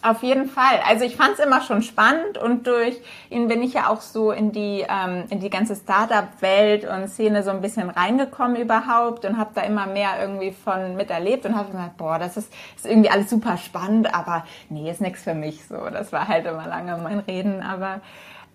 [0.00, 0.80] Auf jeden Fall.
[0.86, 4.30] Also ich fand es immer schon spannend und durch ihn bin ich ja auch so
[4.30, 9.38] in die ähm, in die ganze Startup-Welt und Szene so ein bisschen reingekommen überhaupt und
[9.38, 13.10] habe da immer mehr irgendwie von miterlebt und habe gesagt, boah, das ist, ist irgendwie
[13.10, 15.90] alles super spannend, aber nee, ist nichts für mich so.
[15.90, 18.00] Das war halt immer lange mein Reden, aber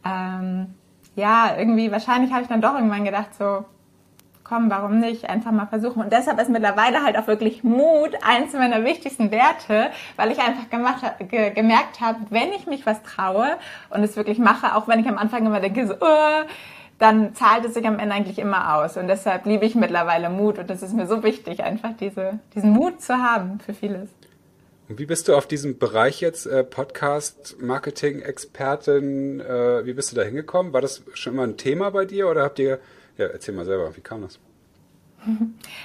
[0.05, 0.73] ähm,
[1.15, 3.65] ja, irgendwie wahrscheinlich habe ich dann doch irgendwann gedacht so,
[4.53, 6.03] komm, warum nicht einfach mal versuchen.
[6.03, 10.69] Und deshalb ist mittlerweile halt auch wirklich Mut eins meiner wichtigsten Werte, weil ich einfach
[10.69, 13.57] gemacht, ge, gemerkt habe, wenn ich mich was traue
[13.89, 16.45] und es wirklich mache, auch wenn ich am Anfang immer denke, so, uh,
[16.99, 18.95] dann zahlt es sich am Ende eigentlich immer aus.
[18.95, 22.69] Und deshalb liebe ich mittlerweile Mut und das ist mir so wichtig, einfach diese, diesen
[22.71, 24.09] Mut zu haben für vieles.
[24.87, 30.11] Und wie bist du auf diesem Bereich jetzt äh, Podcast, Marketing, Expertin, äh, wie bist
[30.11, 30.73] du da hingekommen?
[30.73, 32.79] War das schon immer ein Thema bei dir oder habt ihr
[33.17, 34.39] ja, erzähl mal selber, wie kam das?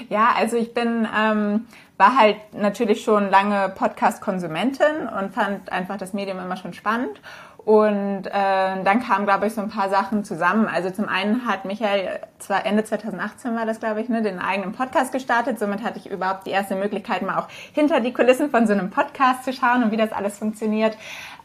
[0.08, 6.12] Ja, also ich bin, ähm, war halt natürlich schon lange Podcast-Konsumentin und fand einfach das
[6.12, 7.20] Medium immer schon spannend.
[7.68, 10.66] Und äh, dann kamen, glaube ich, so ein paar Sachen zusammen.
[10.66, 14.72] Also zum einen hat Michael, zwar Ende 2018 war das, glaube ich, ne, den eigenen
[14.72, 15.58] Podcast gestartet.
[15.58, 18.88] Somit hatte ich überhaupt die erste Möglichkeit, mal auch hinter die Kulissen von so einem
[18.88, 20.96] Podcast zu schauen und wie das alles funktioniert.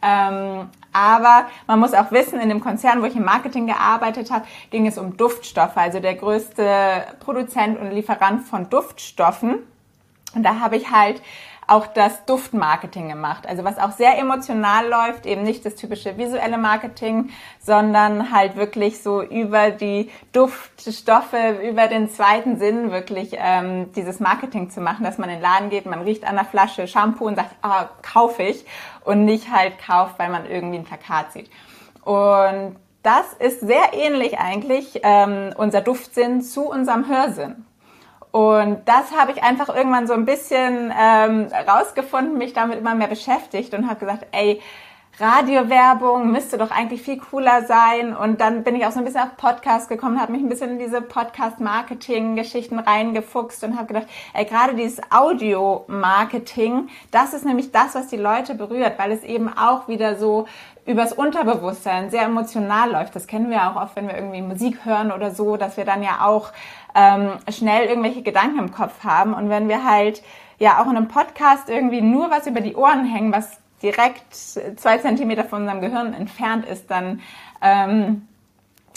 [0.04, 4.44] Ähm, aber man muss auch wissen, in dem Konzern, wo ich im Marketing gearbeitet habe,
[4.70, 9.58] ging es um Duftstoffe, also der größte Produzent und Lieferant von Duftstoffen.
[10.34, 11.20] Und da habe ich halt
[11.66, 13.46] auch das Duftmarketing gemacht.
[13.46, 19.02] Also was auch sehr emotional läuft, eben nicht das typische visuelle Marketing, sondern halt wirklich
[19.02, 25.18] so über die Duftstoffe, über den zweiten Sinn wirklich ähm, dieses Marketing zu machen, dass
[25.18, 28.42] man in den Laden geht, man riecht an der Flasche Shampoo und sagt, ah, kaufe
[28.42, 28.66] ich
[29.04, 31.50] und nicht halt kauft, weil man irgendwie ein Plakat sieht.
[32.04, 37.66] Und das ist sehr ähnlich eigentlich ähm, unser Duftsinn zu unserem Hörsinn.
[38.30, 43.06] Und das habe ich einfach irgendwann so ein bisschen ähm, rausgefunden, mich damit immer mehr
[43.06, 44.60] beschäftigt und habe gesagt, ey,
[45.20, 48.16] Radiowerbung müsste doch eigentlich viel cooler sein.
[48.16, 50.70] Und dann bin ich auch so ein bisschen auf Podcast gekommen, habe mich ein bisschen
[50.70, 57.94] in diese Podcast-Marketing-Geschichten reingefuchst und habe gedacht, ey, gerade dieses Audio-Marketing, das ist nämlich das,
[57.94, 60.46] was die Leute berührt, weil es eben auch wieder so
[60.84, 63.14] übers Unterbewusstsein sehr emotional läuft.
[63.14, 66.02] Das kennen wir auch oft, wenn wir irgendwie Musik hören oder so, dass wir dann
[66.02, 66.52] ja auch
[66.94, 69.32] ähm, schnell irgendwelche Gedanken im Kopf haben.
[69.32, 70.22] Und wenn wir halt
[70.58, 74.98] ja auch in einem Podcast irgendwie nur was über die Ohren hängen, was direkt zwei
[74.98, 77.20] Zentimeter von unserem Gehirn entfernt ist, dann
[77.60, 78.28] ähm,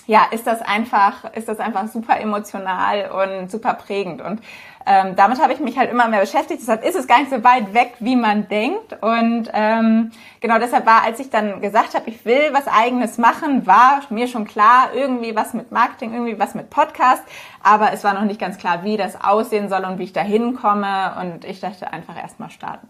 [0.08, 4.22] ja, ist das einfach, ist das einfach super emotional und super prägend.
[4.22, 4.42] Und
[4.86, 6.62] ähm, damit habe ich mich halt immer mehr beschäftigt.
[6.62, 8.96] Deshalb ist es gar nicht so weit weg, wie man denkt.
[9.02, 13.68] Und ähm, genau deshalb war, als ich dann gesagt habe, ich will was eigenes machen,
[13.68, 17.22] war mir schon klar, irgendwie was mit Marketing, irgendwie was mit Podcast.
[17.62, 20.22] Aber es war noch nicht ganz klar, wie das aussehen soll und wie ich da
[20.22, 21.18] hinkomme.
[21.20, 22.88] Und ich dachte einfach erstmal starten.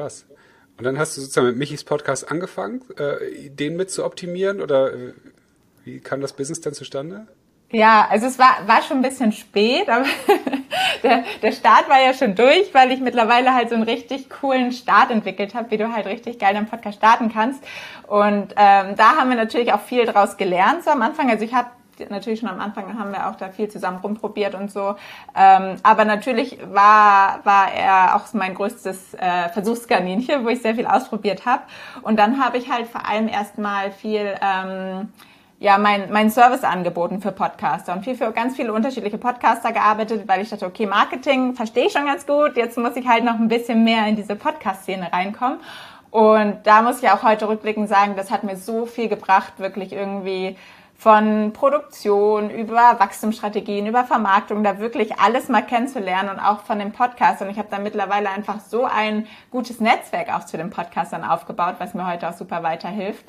[0.00, 0.24] Krass.
[0.78, 4.94] Und dann hast du sozusagen mit Michis Podcast angefangen, äh, den mit zu optimieren oder
[4.94, 5.12] äh,
[5.84, 7.26] wie kam das Business dann zustande?
[7.70, 10.06] Ja, also es war, war schon ein bisschen spät, aber
[11.02, 14.72] der, der Start war ja schon durch, weil ich mittlerweile halt so einen richtig coolen
[14.72, 17.62] Start entwickelt habe, wie du halt richtig geil deinen Podcast starten kannst.
[18.06, 21.28] Und ähm, da haben wir natürlich auch viel draus gelernt so am Anfang.
[21.28, 21.68] Also ich habe
[22.08, 24.94] natürlich schon am Anfang haben wir auch da viel zusammen rumprobiert und so.
[25.36, 30.86] Ähm, aber natürlich war, war er auch mein größtes äh, Versuchskaninchen, wo ich sehr viel
[30.86, 31.62] ausprobiert habe.
[32.02, 35.08] Und dann habe ich halt vor allem erstmal viel ähm,
[35.60, 40.26] ja, mein, mein Service angeboten für Podcaster und viel für ganz viele unterschiedliche Podcaster gearbeitet,
[40.26, 43.34] weil ich dachte, okay, Marketing verstehe ich schon ganz gut, jetzt muss ich halt noch
[43.34, 45.58] ein bisschen mehr in diese Podcast-Szene reinkommen.
[46.10, 49.92] Und da muss ich auch heute rückblickend sagen, das hat mir so viel gebracht, wirklich
[49.92, 50.56] irgendwie
[51.00, 56.92] von Produktion über Wachstumsstrategien, über Vermarktung, da wirklich alles mal kennenzulernen und auch von dem
[56.92, 57.40] Podcast.
[57.40, 61.76] Und ich habe da mittlerweile einfach so ein gutes Netzwerk auch zu den Podcastern aufgebaut,
[61.78, 63.24] was mir heute auch super weiterhilft.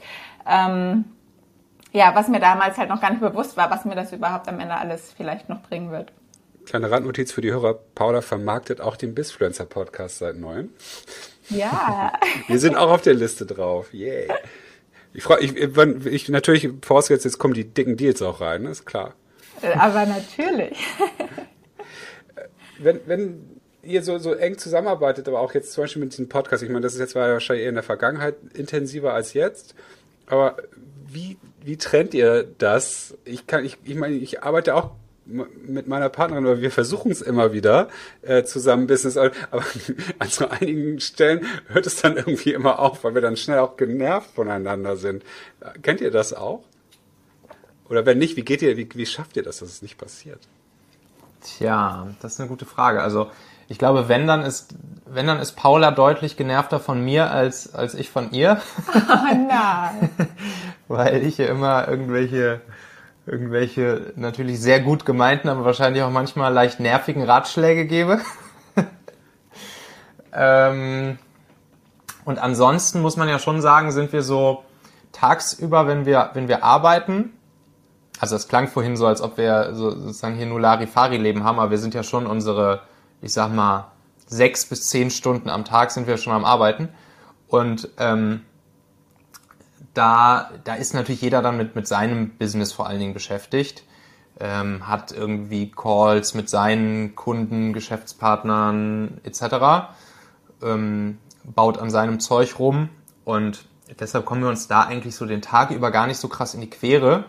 [0.45, 1.05] Ähm,
[1.93, 4.59] ja, was mir damals halt noch gar nicht bewusst war, was mir das überhaupt am
[4.59, 6.11] Ende alles vielleicht noch bringen wird.
[6.65, 7.75] Kleine Randnotiz für die Hörer.
[7.95, 10.71] Paula vermarktet auch den Bisfluencer Podcast seit neuem.
[11.47, 12.11] Ja.
[12.47, 13.93] Wir sind auch auf der Liste drauf.
[13.93, 14.27] Yay.
[15.13, 19.13] Ich freue ich, ich natürlich vorausgesetzt, jetzt kommen die dicken Deals auch rein, ist klar.
[19.61, 20.77] Äh, aber natürlich.
[22.79, 26.63] wenn, wenn ihr so, so eng zusammenarbeitet, aber auch jetzt zum Beispiel mit diesem Podcast,
[26.63, 29.75] ich meine, das ist jetzt wahrscheinlich eher in der Vergangenheit intensiver als jetzt,
[30.27, 30.57] aber
[31.07, 33.15] wie, wie trennt ihr das?
[33.25, 34.91] Ich kann, ich, ich meine, ich arbeite auch
[35.25, 37.89] mit meiner Partnerin, weil wir versuchen es immer wieder
[38.21, 39.31] äh, zusammen Business, aber
[40.19, 43.77] an so einigen Stellen hört es dann irgendwie immer auf, weil wir dann schnell auch
[43.77, 45.23] genervt voneinander sind.
[45.83, 46.63] Kennt ihr das auch?
[47.89, 50.39] Oder wenn nicht, wie geht ihr, wie, wie schafft ihr das, dass es nicht passiert?
[51.41, 53.01] Tja, das ist eine gute Frage.
[53.01, 53.29] Also
[53.71, 57.93] Ich glaube, wenn dann ist, wenn dann ist Paula deutlich genervter von mir als, als
[57.93, 58.61] ich von ihr.
[58.93, 60.09] Oh nein.
[60.89, 62.59] Weil ich ja immer irgendwelche,
[63.25, 68.19] irgendwelche natürlich sehr gut gemeinten, aber wahrscheinlich auch manchmal leicht nervigen Ratschläge gebe.
[70.33, 71.17] ähm,
[72.25, 74.63] und ansonsten muss man ja schon sagen, sind wir so
[75.11, 77.33] tagsüber, wenn wir, wenn wir arbeiten,
[78.19, 81.71] also es klang vorhin so, als ob wir so, sozusagen hier nur Larifari-Leben haben, aber
[81.71, 82.81] wir sind ja schon unsere,
[83.21, 83.91] ich sag mal,
[84.27, 86.89] sechs bis zehn Stunden am Tag sind wir schon am Arbeiten.
[87.47, 88.41] Und ähm,
[89.93, 93.83] da, da ist natürlich jeder dann mit, mit seinem Business vor allen Dingen beschäftigt,
[94.39, 99.91] ähm, hat irgendwie Calls mit seinen Kunden, Geschäftspartnern etc.,
[100.63, 102.89] ähm, baut an seinem Zeug rum
[103.25, 103.65] und
[103.99, 106.61] deshalb kommen wir uns da eigentlich so den Tag über gar nicht so krass in
[106.61, 107.25] die Quere.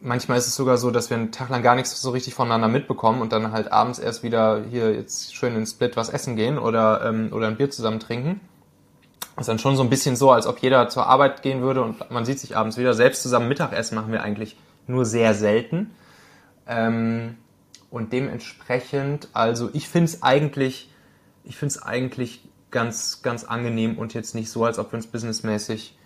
[0.00, 2.68] Manchmal ist es sogar so, dass wir einen Tag lang gar nichts so richtig voneinander
[2.68, 6.58] mitbekommen und dann halt abends erst wieder hier jetzt schön in Split was essen gehen
[6.58, 8.40] oder, ähm, oder ein Bier zusammen trinken.
[9.38, 11.80] Das ist dann schon so ein bisschen so, als ob jeder zur Arbeit gehen würde
[11.84, 12.92] und man sieht sich abends wieder.
[12.92, 14.56] Selbst zusammen Mittagessen machen wir eigentlich
[14.88, 15.94] nur sehr selten.
[16.66, 17.36] Ähm,
[17.88, 20.90] und dementsprechend, also ich finde es eigentlich,
[21.44, 25.06] ich finde es eigentlich ganz, ganz angenehm und jetzt nicht so, als ob wir uns
[25.06, 25.96] businessmäßig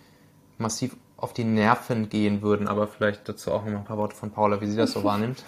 [0.59, 2.67] massiv auf die Nerven gehen würden.
[2.67, 5.43] Aber vielleicht dazu auch noch ein paar Worte von Paula, wie sie das so wahrnimmt.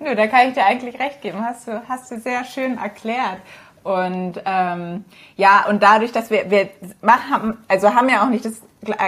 [0.00, 1.40] Nö, da kann ich dir eigentlich recht geben.
[1.40, 3.38] Hast du, hast du sehr schön erklärt.
[3.86, 5.04] Und ähm,
[5.36, 6.70] ja, und dadurch, dass wir, wir
[7.02, 8.60] machen, also haben ja auch nicht das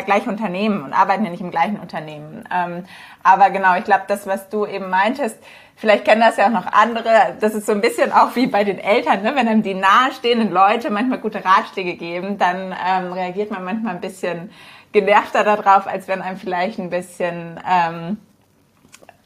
[0.05, 2.45] gleiche Unternehmen und arbeiten ja nicht im gleichen Unternehmen.
[2.55, 2.85] Ähm,
[3.25, 5.37] aber genau, ich glaube, das, was du eben meintest,
[5.75, 8.63] vielleicht kennen das ja auch noch andere, das ist so ein bisschen auch wie bei
[8.63, 9.35] den Eltern, ne?
[9.35, 14.01] wenn einem die nahestehenden Leute manchmal gute Ratschläge geben, dann ähm, reagiert man manchmal ein
[14.01, 14.51] bisschen
[14.93, 17.59] genervter darauf, als wenn einem vielleicht ein bisschen...
[17.69, 18.19] Ähm,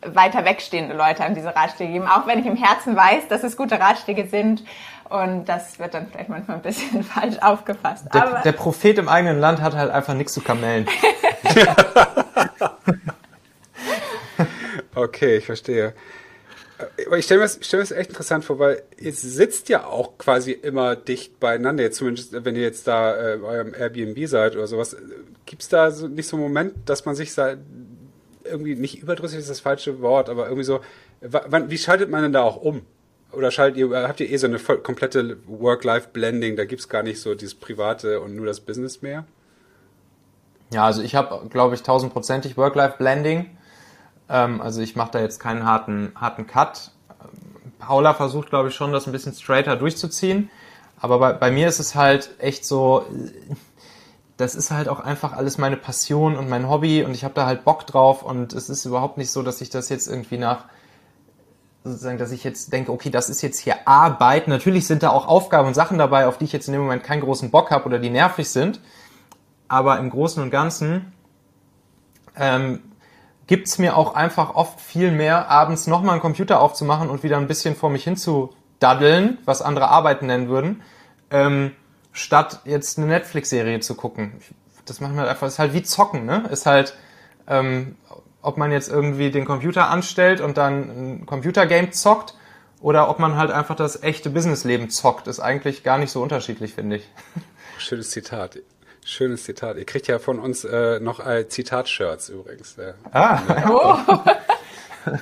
[0.04, 3.56] weiter wegstehende Leute an diese Ratschläge geben, auch wenn ich im Herzen weiß, dass es
[3.56, 4.64] gute Ratschläge sind.
[5.12, 8.06] Und das wird dann vielleicht manchmal ein bisschen falsch aufgefasst.
[8.14, 10.86] Der, der Prophet im eigenen Land hat halt einfach nichts zu kamellen.
[14.94, 15.94] okay, ich verstehe.
[17.06, 19.84] Aber ich stelle mir, das, stell mir das echt interessant vor, weil ihr sitzt ja
[19.84, 24.56] auch quasi immer dicht beieinander, jetzt zumindest wenn ihr jetzt da äh, eurem Airbnb seid
[24.56, 24.96] oder sowas.
[25.46, 27.32] Gibt es da so, nicht so einen Moment, dass man sich
[28.44, 30.80] irgendwie, nicht überdrüssig ist das falsche Wort, aber irgendwie so,
[31.20, 32.82] wann, wie schaltet man denn da auch um?
[33.32, 37.20] Oder schaltet ihr, habt ihr eh so eine voll, komplette Work-Life-Blending, da gibt's gar nicht
[37.20, 39.24] so dieses Private und nur das Business mehr?
[40.72, 43.56] Ja, also ich habe, glaube ich, tausendprozentig Work-Life-Blending.
[44.28, 46.90] Ähm, also ich mache da jetzt keinen harten, harten Cut.
[47.78, 50.50] Paula versucht, glaube ich, schon, das ein bisschen straighter durchzuziehen.
[51.00, 53.04] Aber bei, bei mir ist es halt echt so,
[54.36, 57.46] das ist halt auch einfach alles meine Passion und mein Hobby und ich habe da
[57.46, 60.66] halt Bock drauf und es ist überhaupt nicht so, dass ich das jetzt irgendwie nach
[61.84, 64.48] sozusagen, dass ich jetzt denke, okay, das ist jetzt hier Arbeit.
[64.48, 67.02] Natürlich sind da auch Aufgaben und Sachen dabei, auf die ich jetzt in dem Moment
[67.02, 68.80] keinen großen Bock habe oder die nervig sind.
[69.68, 71.12] Aber im Großen und Ganzen
[72.36, 72.80] ähm,
[73.46, 77.38] gibt es mir auch einfach oft viel mehr, abends nochmal einen Computer aufzumachen und wieder
[77.38, 80.82] ein bisschen vor mich hin zu daddeln, was andere Arbeiten nennen würden,
[81.30, 81.72] ähm,
[82.12, 84.32] statt jetzt eine Netflix-Serie zu gucken.
[84.84, 86.44] Das machen wir einfach, ist halt wie zocken, ne?
[86.50, 86.96] Ist halt,
[87.46, 87.96] ähm,
[88.42, 92.34] ob man jetzt irgendwie den Computer anstellt und dann ein Computergame zockt
[92.80, 96.74] oder ob man halt einfach das echte Businessleben zockt, ist eigentlich gar nicht so unterschiedlich,
[96.74, 97.08] finde ich.
[97.78, 98.58] Schönes Zitat.
[99.04, 99.76] Schönes Zitat.
[99.76, 102.78] Ihr kriegt ja von uns äh, noch äh, Zitat-Shirts übrigens.
[102.78, 103.40] Äh, ah.
[105.04, 105.18] Oh.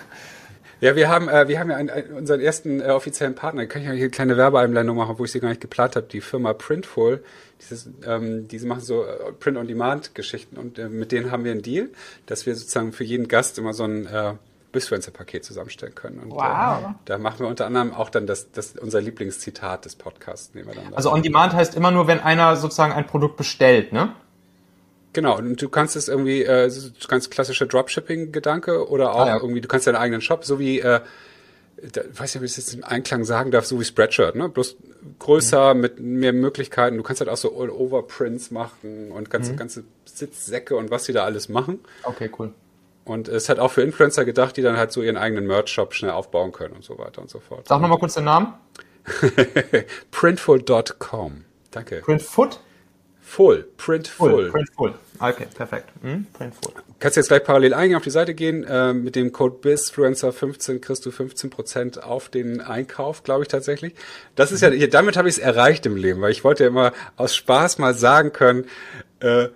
[0.81, 3.66] Ja, wir haben, äh, wir haben ja einen, einen, unseren ersten äh, offiziellen Partner.
[3.66, 6.07] Kann ich ja hier eine kleine Werbeeinblendung machen, wo ich sie gar nicht geplant habe.
[6.07, 7.23] Die Firma Printful.
[7.61, 11.90] Dieses, ähm, diese machen so äh, Print-on-Demand-Geschichten und äh, mit denen haben wir einen Deal,
[12.25, 14.35] dass wir sozusagen für jeden Gast immer so ein äh,
[14.73, 16.21] Bisfluencer-Paket zusammenstellen können.
[16.21, 16.40] Und, wow.
[16.83, 20.55] Äh, da machen wir unter anderem auch dann das, das unser Lieblingszitat des Podcasts.
[20.55, 24.14] Nehmen wir dann also On-Demand heißt immer nur, wenn einer sozusagen ein Produkt bestellt, ne?
[25.12, 26.70] Genau, und du kannst es irgendwie, äh,
[27.09, 29.37] ganz klassischer Dropshipping-Gedanke oder auch ah, ja.
[29.38, 31.01] irgendwie, du kannst deinen eigenen Shop, so wie, äh,
[31.92, 34.49] da, weiß nicht, ob ich das jetzt im Einklang sagen darf, so wie Spreadshirt, ne?
[34.49, 34.77] Bloß
[35.18, 35.81] größer, mhm.
[35.81, 36.96] mit mehr Möglichkeiten.
[36.96, 39.57] Du kannst halt auch so All-Over-Prints machen und ganze, mhm.
[39.57, 41.81] ganze Sitzsäcke und was sie da alles machen.
[42.05, 42.53] Okay, cool.
[43.05, 46.12] Und es hat auch für Influencer gedacht, die dann halt so ihren eigenen Merch-Shop schnell
[46.12, 47.66] aufbauen können und so weiter und so fort.
[47.66, 48.55] Sag nochmal kurz den Namen.
[50.11, 51.44] Printful.com.
[51.70, 52.03] Danke.
[52.05, 52.61] Printfoot?
[53.31, 54.31] Full, Print Full.
[54.31, 54.51] full.
[54.51, 54.95] Print Full.
[55.21, 55.88] Okay, perfekt.
[56.03, 56.27] Hm?
[56.33, 56.75] Print Full.
[56.99, 58.64] Kannst jetzt gleich parallel eingehen auf die Seite gehen.
[58.64, 63.95] Äh, mit dem Code BISFluencer15 kriegst du 15% auf den Einkauf, glaube ich tatsächlich.
[64.35, 66.71] Das ist ja, hier, damit habe ich es erreicht im Leben, weil ich wollte ja
[66.71, 68.64] immer aus Spaß mal sagen können,
[69.21, 69.47] äh,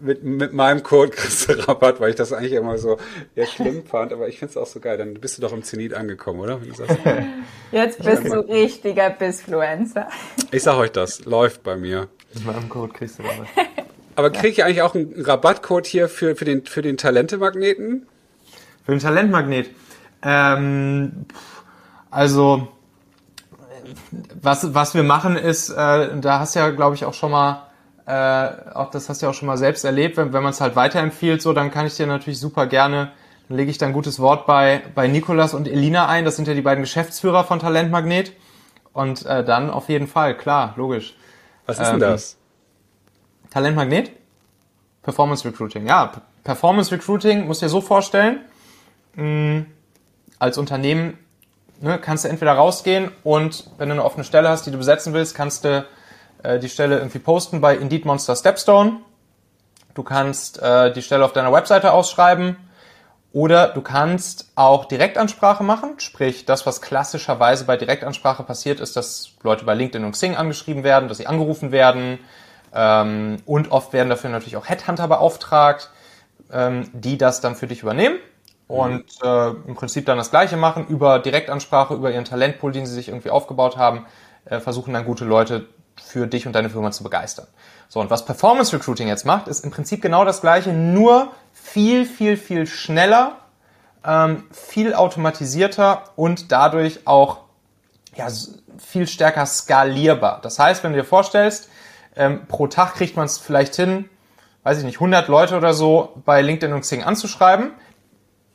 [0.00, 2.98] mit, mit meinem Code kriegst du Rabatt, weil ich das eigentlich immer so
[3.36, 4.98] eher schlimm fand, aber ich finde es auch so geil.
[4.98, 6.60] Dann bist du doch im Zenit angekommen, oder?
[7.70, 10.08] Jetzt bist du richtiger Bisfluencer.
[10.50, 12.08] Ich sag euch das, läuft bei mir.
[12.34, 13.48] Mit meinem Code kriegst du Rabatt.
[14.16, 18.06] Aber kriege ich eigentlich auch einen Rabattcode hier für, für den, für den Talente-Magneten?
[18.84, 19.70] Für den Talentmagnet.
[20.22, 21.26] Ähm,
[22.10, 22.68] also,
[24.40, 27.68] was, was wir machen ist, äh, da hast du ja, glaube ich, auch schon mal,
[28.06, 30.60] äh, auch das hast du ja auch schon mal selbst erlebt, wenn, wenn man es
[30.60, 33.12] halt weiterempfiehlt, so, dann kann ich dir natürlich super gerne,
[33.48, 36.48] dann lege ich da ein gutes Wort bei, bei Nikolas und Elina ein, das sind
[36.48, 38.32] ja die beiden Geschäftsführer von Talentmagnet.
[38.92, 41.16] Und äh, dann auf jeden Fall, klar, logisch.
[41.66, 42.36] Was ist denn das?
[43.50, 44.10] Talentmagnet?
[45.02, 45.86] Performance Recruiting.
[45.86, 48.40] Ja, P- Performance Recruiting musst du dir so vorstellen,
[49.14, 49.64] mh,
[50.38, 51.18] als Unternehmen
[51.80, 55.12] ne, kannst du entweder rausgehen und wenn du eine offene Stelle hast, die du besetzen
[55.12, 55.84] willst, kannst du
[56.42, 58.98] äh, die Stelle irgendwie posten bei Indeed Monster Stepstone.
[59.94, 62.56] Du kannst äh, die Stelle auf deiner Webseite ausschreiben
[63.32, 69.32] oder du kannst auch Direktansprache machen, sprich das, was klassischerweise bei Direktansprache passiert, ist, dass
[69.42, 72.18] Leute bei LinkedIn und Xing angeschrieben werden, dass sie angerufen werden
[72.74, 75.90] ähm, und oft werden dafür natürlich auch Headhunter beauftragt,
[76.52, 78.18] ähm, die das dann für dich übernehmen
[78.68, 82.94] und äh, im Prinzip dann das Gleiche machen über Direktansprache, über ihren Talentpool, den sie
[82.94, 84.06] sich irgendwie aufgebaut haben,
[84.44, 85.66] äh, versuchen dann gute Leute
[86.02, 87.46] für dich und deine Firma zu begeistern.
[87.88, 91.32] So, und was Performance Recruiting jetzt macht, ist im Prinzip genau das Gleiche, nur
[91.72, 93.38] viel, viel, viel schneller,
[94.04, 97.38] ähm, viel automatisierter und dadurch auch
[98.14, 98.28] ja,
[98.76, 100.40] viel stärker skalierbar.
[100.42, 101.70] Das heißt, wenn du dir vorstellst,
[102.14, 104.10] ähm, pro Tag kriegt man es vielleicht hin,
[104.64, 107.70] weiß ich nicht, 100 Leute oder so bei LinkedIn und Xing anzuschreiben.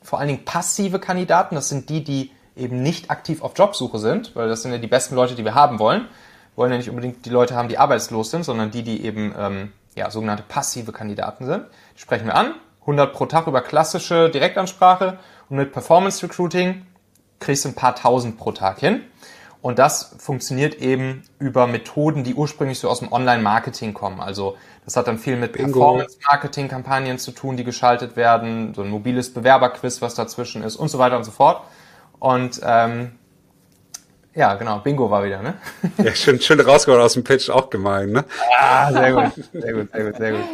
[0.00, 4.36] Vor allen Dingen passive Kandidaten, das sind die, die eben nicht aktiv auf Jobsuche sind,
[4.36, 6.02] weil das sind ja die besten Leute, die wir haben wollen.
[6.02, 9.34] Wir wollen ja nicht unbedingt die Leute haben, die arbeitslos sind, sondern die, die eben
[9.36, 11.64] ähm, ja, sogenannte passive Kandidaten sind.
[11.96, 12.54] Die sprechen wir an,
[12.88, 15.18] 100 pro Tag über klassische Direktansprache
[15.50, 16.86] und mit Performance Recruiting
[17.38, 19.02] kriegst du ein paar tausend pro Tag hin.
[19.60, 24.20] Und das funktioniert eben über Methoden, die ursprünglich so aus dem Online-Marketing kommen.
[24.20, 25.52] Also das hat dann viel mit.
[25.52, 30.98] Performance-Marketing-Kampagnen zu tun, die geschaltet werden, so ein mobiles Bewerberquiz, was dazwischen ist und so
[30.98, 31.62] weiter und so fort.
[32.20, 33.12] Und ähm,
[34.34, 35.54] ja, genau, Bingo war wieder, ne?
[36.02, 38.24] Ja, schön, schön rausgehauen aus dem Pitch, auch gemein, ne?
[38.58, 40.44] Ah, sehr gut, sehr gut, sehr gut, sehr gut.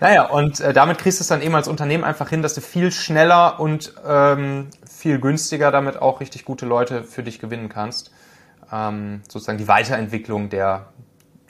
[0.00, 2.60] Naja, und äh, damit kriegst du es dann eben als Unternehmen einfach hin, dass du
[2.60, 8.10] viel schneller und ähm, viel günstiger damit auch richtig gute Leute für dich gewinnen kannst.
[8.70, 10.88] Ähm, sozusagen die Weiterentwicklung der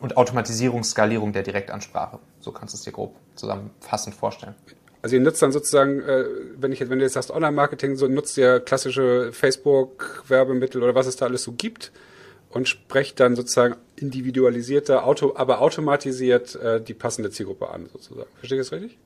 [0.01, 2.19] und Automatisierung, Skalierung der Direktansprache.
[2.41, 4.55] So kannst du es dir grob zusammenfassend vorstellen.
[5.03, 6.25] Also ihr nutzt dann sozusagen, äh,
[6.57, 11.17] wenn ich wenn du jetzt sagst Online-Marketing, so nutzt ihr klassische Facebook-Werbemittel oder was es
[11.17, 11.93] da alles so gibt
[12.51, 18.29] und sprecht dann sozusagen individualisierter, auto, aber automatisiert äh, die passende Zielgruppe an, sozusagen.
[18.39, 18.99] Verstehe ich das richtig?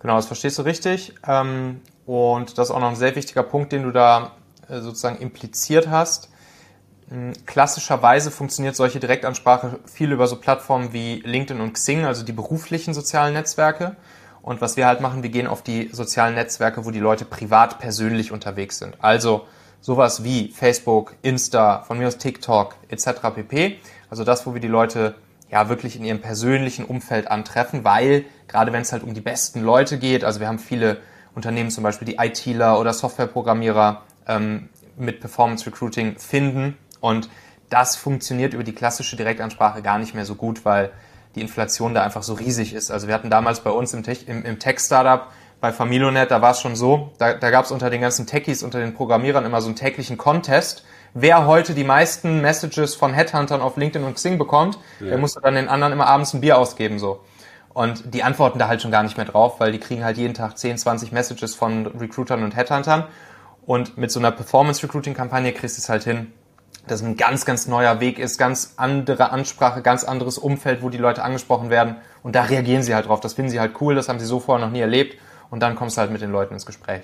[0.00, 1.14] Genau, das verstehst du richtig.
[1.26, 4.32] Ähm, und das ist auch noch ein sehr wichtiger Punkt, den du da
[4.68, 6.30] äh, sozusagen impliziert hast.
[7.10, 12.32] Ähm, Klassischerweise funktioniert solche Direktansprache viel über so Plattformen wie LinkedIn und Xing, also die
[12.32, 13.96] beruflichen sozialen Netzwerke.
[14.42, 17.78] Und was wir halt machen, wir gehen auf die sozialen Netzwerke, wo die Leute privat
[17.78, 18.96] persönlich unterwegs sind.
[19.00, 19.46] Also
[19.80, 23.06] sowas wie Facebook, Insta, von mir aus TikTok etc.
[23.34, 23.78] pp.
[24.08, 25.14] Also das, wo wir die Leute
[25.50, 29.62] ja wirklich in ihrem persönlichen Umfeld antreffen, weil gerade wenn es halt um die besten
[29.62, 30.98] Leute geht, also wir haben viele
[31.34, 37.28] Unternehmen, zum Beispiel die ITler oder Softwareprogrammierer ähm, mit Performance Recruiting finden und
[37.68, 40.90] das funktioniert über die klassische Direktansprache gar nicht mehr so gut, weil
[41.36, 42.90] die Inflation da einfach so riesig ist.
[42.90, 45.28] Also wir hatten damals bei uns im, Tech, im, im Tech-Startup
[45.60, 48.62] bei Familonet, da war es schon so, da, da gab es unter den ganzen Techies,
[48.62, 50.84] unter den Programmierern immer so einen täglichen Contest.
[51.12, 55.54] Wer heute die meisten Messages von Headhuntern auf LinkedIn und Xing bekommt, der musste dann
[55.54, 57.20] den anderen immer abends ein Bier ausgeben so.
[57.72, 60.34] Und die antworten da halt schon gar nicht mehr drauf, weil die kriegen halt jeden
[60.34, 63.04] Tag 10, 20 Messages von Recruitern und Headhuntern.
[63.66, 66.32] Und mit so einer Performance-Recruiting-Kampagne kriegst du es halt hin,
[66.86, 70.88] dass es ein ganz, ganz neuer Weg ist, ganz andere Ansprache, ganz anderes Umfeld, wo
[70.88, 71.96] die Leute angesprochen werden.
[72.22, 73.20] Und da reagieren sie halt drauf.
[73.20, 75.16] Das finden sie halt cool, das haben sie so vorher noch nie erlebt.
[75.50, 77.02] Und dann kommst du halt mit den Leuten ins Gespräch.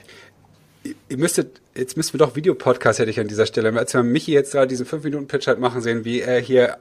[1.09, 3.76] Ihr müsstet, jetzt müssten wir doch Videopodcast hätte ich an dieser Stelle.
[3.76, 6.78] Als wir Michi jetzt gerade diesen 5-Minuten-Pitch halt machen sehen, wie er hier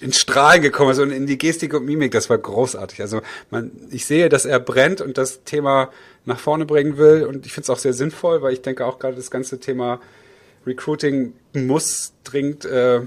[0.00, 3.00] in Strahlen gekommen ist und in die Gestik und Mimik, das war großartig.
[3.00, 5.90] Also man, ich sehe, dass er brennt und das Thema
[6.24, 8.98] nach vorne bringen will und ich finde es auch sehr sinnvoll, weil ich denke auch
[8.98, 10.00] gerade das ganze Thema
[10.66, 13.02] Recruiting muss dringend äh,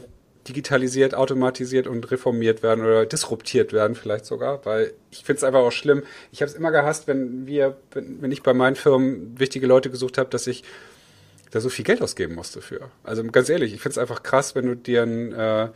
[0.49, 5.60] digitalisiert, automatisiert und reformiert werden oder disruptiert werden vielleicht sogar, weil ich finde es einfach
[5.60, 6.04] auch schlimm.
[6.31, 10.17] Ich habe es immer gehasst, wenn wir, wenn, ich bei meinen Firmen wichtige Leute gesucht
[10.17, 10.63] habe, dass ich
[11.52, 12.89] da so viel Geld ausgeben musste für.
[13.04, 15.69] Also ganz ehrlich, ich finde es einfach krass, wenn du dir ein, äh,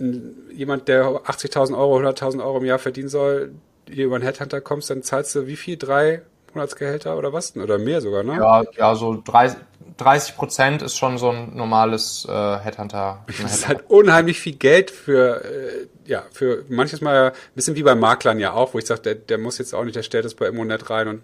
[0.00, 3.52] ein, jemand, der 80.000 Euro, 100.000 Euro im Jahr verdienen soll,
[3.88, 5.76] über einen Headhunter kommst, dann zahlst du wie viel?
[5.76, 6.22] Drei
[6.56, 7.54] Monatsgehälter oder was?
[7.56, 8.34] Oder mehr sogar, ne?
[8.36, 13.24] Ja, ja so 30 Prozent ist schon so ein normales äh, Headhunter.
[13.42, 17.82] Das ist halt unheimlich viel Geld für, äh, ja, für manches Mal ein bisschen wie
[17.82, 20.24] bei Maklern ja auch, wo ich sage, der, der muss jetzt auch nicht, der stellt
[20.24, 21.22] das bei Immonet rein und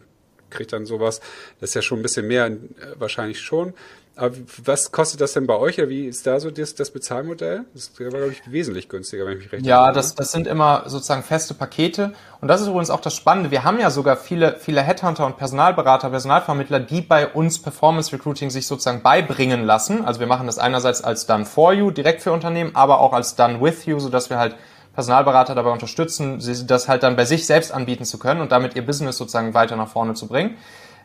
[0.50, 1.20] kriegt dann sowas.
[1.60, 2.58] Das ist ja schon ein bisschen mehr, äh,
[2.98, 3.74] wahrscheinlich schon.
[4.14, 4.34] Aber
[4.64, 5.78] was kostet das denn bei euch?
[5.78, 7.64] Oder wie ist da so das, das Bezahlmodell?
[7.72, 10.82] Das war, glaube ich, wesentlich günstiger, wenn ich mich recht Ja, das, das sind immer
[10.86, 12.12] sozusagen feste Pakete.
[12.42, 13.50] Und das ist übrigens auch das Spannende.
[13.50, 18.50] Wir haben ja sogar viele, viele Headhunter und Personalberater, Personalvermittler, die bei uns Performance Recruiting
[18.50, 20.04] sich sozusagen beibringen lassen.
[20.04, 23.34] Also wir machen das einerseits als Done for You, direkt für Unternehmen, aber auch als
[23.34, 24.56] Done with You, sodass wir halt
[24.92, 28.84] Personalberater dabei unterstützen, das halt dann bei sich selbst anbieten zu können und damit ihr
[28.84, 30.58] Business sozusagen weiter nach vorne zu bringen.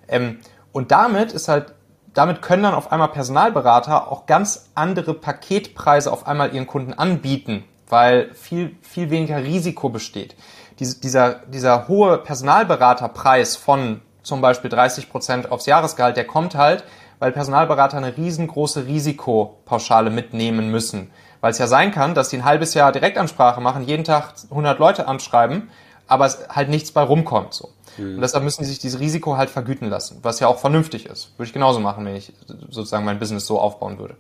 [0.09, 0.39] Ähm,
[0.73, 1.73] und damit ist halt
[2.17, 7.63] damit können dann auf einmal Personalberater auch ganz andere Paketpreise auf einmal ihren Kunden anbieten,
[7.89, 10.35] weil viel, viel weniger Risiko besteht.
[10.79, 16.83] Dies, dieser, dieser hohe Personalberaterpreis von zum Beispiel 30 Prozent aufs Jahresgehalt, der kommt halt,
[17.19, 21.11] weil Personalberater eine riesengroße Risikopauschale mitnehmen müssen.
[21.39, 24.79] Weil es ja sein kann, dass die ein halbes Jahr Direktansprache machen, jeden Tag 100
[24.79, 25.69] Leute anschreiben,
[26.07, 27.53] aber es halt nichts bei rumkommt.
[27.53, 27.69] So.
[27.97, 28.15] Mhm.
[28.15, 31.31] Und deshalb müssen die sich dieses Risiko halt vergüten lassen, was ja auch vernünftig ist.
[31.37, 32.33] Würde ich genauso machen, wenn ich
[32.69, 34.15] sozusagen mein Business so aufbauen würde.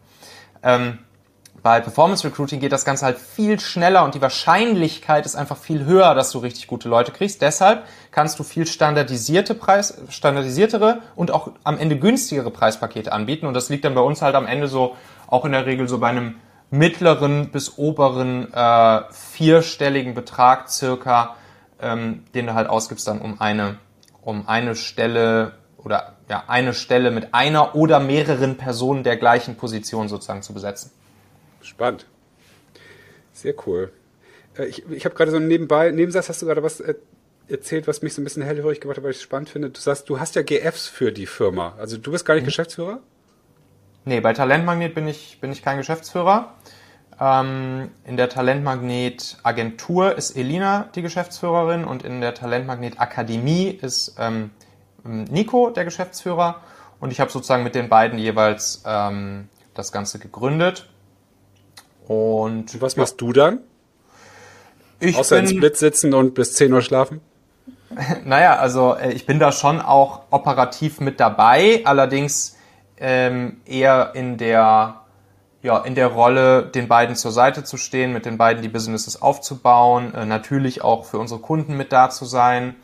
[0.63, 0.99] Ähm,
[1.63, 5.85] bei Performance Recruiting geht das Ganze halt viel schneller und die Wahrscheinlichkeit ist einfach viel
[5.85, 7.41] höher, dass du richtig gute Leute kriegst.
[7.41, 13.47] Deshalb kannst du viel standardisierte Preis, standardisiertere und auch am Ende günstigere Preispakete anbieten.
[13.47, 14.95] Und das liegt dann bei uns halt am Ende so
[15.27, 16.35] auch in der Regel so bei einem
[16.69, 21.36] mittleren bis oberen äh, vierstelligen Betrag circa
[21.81, 23.77] ähm, den du halt ausgibst dann um eine,
[24.21, 30.09] um eine Stelle oder ja, eine Stelle mit einer oder mehreren Personen der gleichen Position
[30.09, 30.91] sozusagen zu besetzen.
[31.61, 32.05] Spannend.
[33.33, 33.91] Sehr cool.
[34.57, 36.83] Äh, ich, ich habe gerade so einen nebenbei, Nebensatz hast du gerade was
[37.49, 39.69] erzählt, was mich so ein bisschen hellhörig gemacht hat, weil ich es spannend finde.
[39.69, 41.75] Du sagst, du hast ja GFs für die Firma.
[41.77, 42.47] Also du bist gar nicht mhm.
[42.47, 42.99] Geschäftsführer?
[44.05, 46.55] Nee, bei Talentmagnet bin ich, bin ich kein Geschäftsführer.
[47.19, 54.15] Ähm, in der Talentmagnet Agentur ist Elina die Geschäftsführerin und in der Talentmagnet Akademie ist
[54.19, 54.51] ähm,
[55.03, 56.61] Nico der Geschäftsführer
[56.99, 60.89] und ich habe sozusagen mit den beiden jeweils ähm, das Ganze gegründet.
[62.07, 63.01] Und, und was ja.
[63.01, 63.59] machst du dann?
[64.99, 67.21] Ich Außer bin, in Split sitzen und bis 10 Uhr schlafen?
[68.25, 72.57] naja, also äh, ich bin da schon auch operativ mit dabei, allerdings
[72.97, 75.01] ähm, eher in der
[75.67, 79.21] ja, in der Rolle, den beiden zur Seite zu stehen, mit den beiden die Businesses
[79.21, 82.75] aufzubauen, äh, natürlich auch für unsere Kunden mit da zu sein.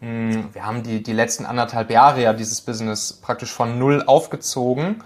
[0.00, 5.02] Mm, wir haben die, die letzten anderthalb Jahre ja dieses Business praktisch von null aufgezogen.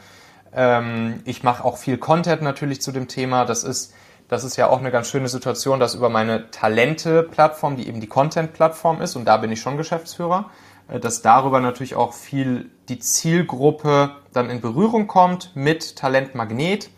[0.55, 3.47] Ähm, ich mache auch viel Content natürlich zu dem Thema.
[3.47, 3.95] Das ist,
[4.29, 8.09] das ist ja auch eine ganz schöne Situation, dass über meine Talente-Plattform, die eben die
[8.09, 10.51] Content-Plattform ist, und da bin ich schon Geschäftsführer,
[10.89, 16.91] äh, dass darüber natürlich auch viel die Zielgruppe dann in Berührung kommt mit Talent Magnet.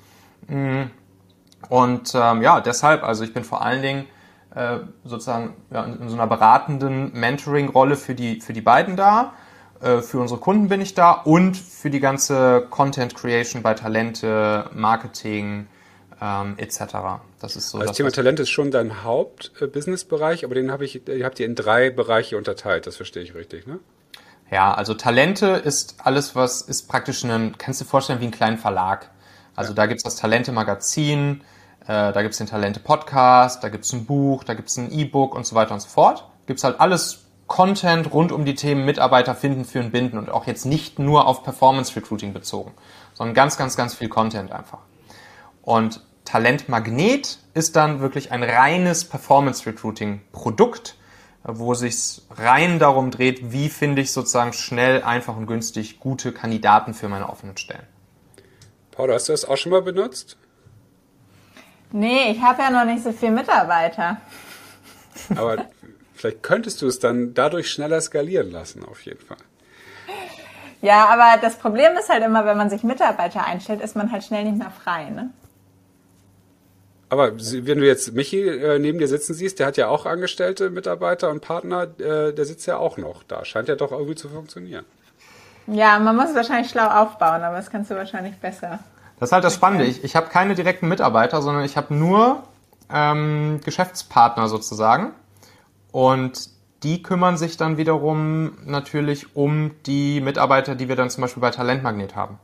[1.68, 4.06] Und ähm, ja, deshalb, also ich bin vor allen Dingen
[4.54, 9.32] äh, sozusagen ja, in, in, so einer beratenden Mentoring-Rolle für die, für die beiden da.
[9.80, 14.70] Äh, für unsere Kunden bin ich da und für die ganze Content Creation bei Talente,
[14.72, 15.66] Marketing
[16.20, 16.78] ähm, etc.
[17.40, 17.78] Das ist so.
[17.78, 21.54] Also das Thema Talent ist schon dein Hauptbusinessbereich, aber den habe ich, habt ihr in
[21.54, 22.86] drei Bereiche unterteilt.
[22.86, 23.78] Das verstehe ich richtig, ne?
[24.50, 28.30] Ja, also Talente ist alles, was ist praktisch ein, kannst du dir vorstellen, wie ein
[28.30, 29.10] kleiner Verlag.
[29.56, 29.76] Also ja.
[29.76, 31.42] da gibt's das Talente-Magazin,
[31.82, 35.54] äh, da gibt's den Talente-Podcast, da gibt's ein Buch, da gibt's ein E-Book und so
[35.54, 36.28] weiter und so fort.
[36.46, 40.64] Gibt's halt alles Content rund um die Themen Mitarbeiter finden, führen, binden und auch jetzt
[40.64, 42.72] nicht nur auf Performance Recruiting bezogen,
[43.12, 44.78] sondern ganz, ganz, ganz viel Content einfach.
[45.62, 50.96] Und Talent Magnet ist dann wirklich ein reines Performance Recruiting Produkt,
[51.44, 56.94] wo sich rein darum dreht, wie finde ich sozusagen schnell, einfach und günstig gute Kandidaten
[56.94, 57.86] für meine offenen Stellen.
[58.94, 60.36] Paul, hast du das auch schon mal benutzt?
[61.90, 64.20] Nee, ich habe ja noch nicht so viele Mitarbeiter.
[65.36, 65.66] Aber
[66.14, 69.36] vielleicht könntest du es dann dadurch schneller skalieren lassen, auf jeden Fall.
[70.80, 74.22] Ja, aber das Problem ist halt immer, wenn man sich Mitarbeiter einstellt, ist man halt
[74.22, 75.30] schnell nicht mehr frei, ne?
[77.08, 80.70] Aber wenn du jetzt Michi äh, neben dir sitzen siehst, der hat ja auch Angestellte,
[80.70, 83.44] Mitarbeiter und Partner, äh, der sitzt ja auch noch da.
[83.44, 84.84] Scheint ja doch irgendwie zu funktionieren.
[85.66, 88.80] Ja, man muss es wahrscheinlich schlau aufbauen, aber das kannst du wahrscheinlich besser.
[89.18, 89.84] Das ist halt das Spannende.
[89.84, 92.42] Ich, ich habe keine direkten Mitarbeiter, sondern ich habe nur
[92.92, 95.12] ähm, Geschäftspartner sozusagen.
[95.92, 96.50] Und
[96.82, 101.50] die kümmern sich dann wiederum natürlich um die Mitarbeiter, die wir dann zum Beispiel bei
[101.50, 102.38] Talentmagnet haben.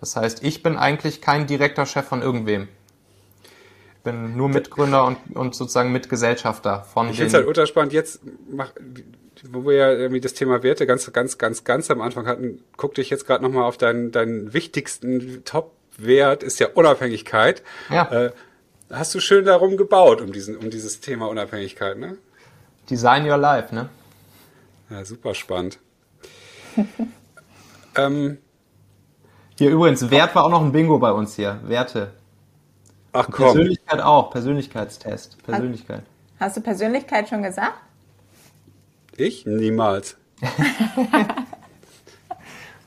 [0.00, 2.68] Das heißt, ich bin eigentlich kein direkter Chef von irgendwem.
[4.06, 7.92] Bin nur Mitgründer und, und sozusagen Mitgesellschafter von Ich finde es halt ultra spannend.
[7.92, 8.72] Jetzt, mach,
[9.50, 12.94] wo wir ja irgendwie das Thema Werte ganz, ganz, ganz, ganz am Anfang hatten, guck
[12.94, 17.64] dich jetzt gerade nochmal auf deinen, deinen wichtigsten Top-Wert, ist ja Unabhängigkeit.
[17.90, 18.26] Ja.
[18.26, 18.32] Äh,
[18.88, 22.16] hast du schön darum gebaut, um, diesen, um dieses Thema Unabhängigkeit, ne?
[22.88, 23.88] Design Your Life, ne?
[24.88, 25.80] Ja, super spannend.
[27.96, 28.38] ähm,
[29.58, 31.58] Hier übrigens, Wert war auch noch ein Bingo bei uns hier.
[31.64, 32.12] Werte.
[33.16, 34.30] Ach komm, Persönlichkeit auch.
[34.30, 35.42] Persönlichkeitstest.
[35.44, 36.02] Persönlichkeit.
[36.38, 37.74] Hast du Persönlichkeit schon gesagt?
[39.16, 39.46] ich?
[39.46, 40.16] Niemals.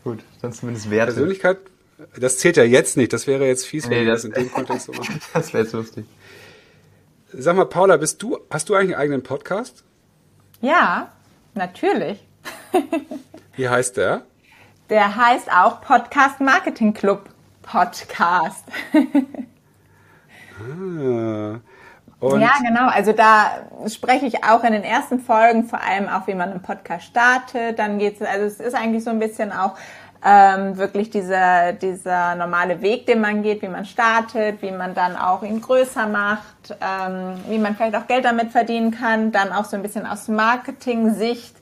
[0.04, 1.14] Gut, dann zumindest Werte.
[1.14, 1.58] Persönlichkeit,
[2.18, 3.12] das zählt ja jetzt nicht.
[3.14, 5.20] Das wäre jetzt fies, wenn Nee, wir das- das in dem Kontext so machen.
[5.34, 6.06] Das wäre jetzt lustig.
[7.32, 9.84] Sag mal, Paula, bist du, hast du eigentlich einen eigenen Podcast?
[10.62, 11.12] Ja,
[11.54, 12.26] natürlich.
[13.56, 14.24] Wie heißt der?
[14.90, 17.30] Der heißt auch Podcast Marketing Club
[17.62, 18.64] Podcast.
[20.60, 21.60] Ah.
[22.20, 22.88] Und ja, genau.
[22.90, 26.62] Also da spreche ich auch in den ersten Folgen vor allem auch, wie man einen
[26.62, 27.80] Podcast startet.
[27.80, 29.76] Dann geht's, also es ist eigentlich so ein bisschen auch
[30.24, 35.16] ähm, wirklich dieser, dieser normale Weg, den man geht, wie man startet, wie man dann
[35.16, 39.32] auch ihn größer macht, ähm, wie man vielleicht auch Geld damit verdienen kann.
[39.32, 41.56] Dann auch so ein bisschen aus Marketing-Sicht,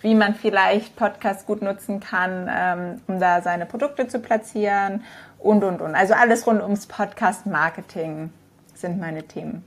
[0.00, 5.02] wie man vielleicht Podcasts gut nutzen kann, ähm, um da seine Produkte zu platzieren
[5.40, 5.96] und, und, und.
[5.96, 8.30] Also alles rund ums Podcast-Marketing
[8.76, 9.64] sind meine Themen.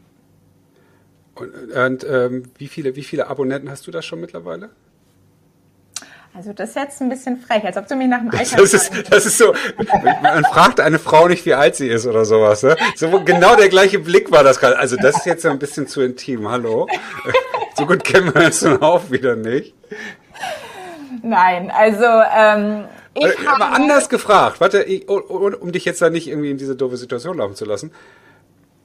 [1.35, 4.69] Und, und ähm, wie, viele, wie viele Abonnenten hast du da schon mittlerweile?
[6.33, 8.73] Also das ist jetzt ein bisschen frech, als ob du mich nach dem Alter Das
[8.73, 9.53] ist, das ist so,
[10.21, 12.61] man fragt eine Frau nicht, wie alt sie ist oder sowas.
[12.63, 12.75] Ne?
[12.95, 14.77] So, genau der gleiche Blick war das gerade.
[14.77, 16.47] Also das ist jetzt so ein bisschen zu intim.
[16.49, 16.87] Hallo?
[17.77, 19.75] So gut kennen wir uns nun auch wieder nicht.
[21.21, 25.21] Nein, also ähm, ich Äh, habe Aber anders gefragt, warte, ich, um,
[25.53, 27.91] um dich jetzt da nicht irgendwie in diese doofe Situation laufen zu lassen.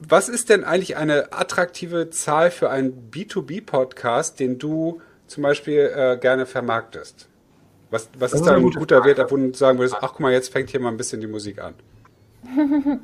[0.07, 6.17] Was ist denn eigentlich eine attraktive Zahl für einen B2B-Podcast, den du zum Beispiel äh,
[6.17, 7.27] gerne vermarktest?
[7.89, 9.17] Was, was ist ist da ein gute guter Frage.
[9.17, 11.27] Wert, wo du sagen würdest, ach guck mal, jetzt fängt hier mal ein bisschen die
[11.27, 11.75] Musik an?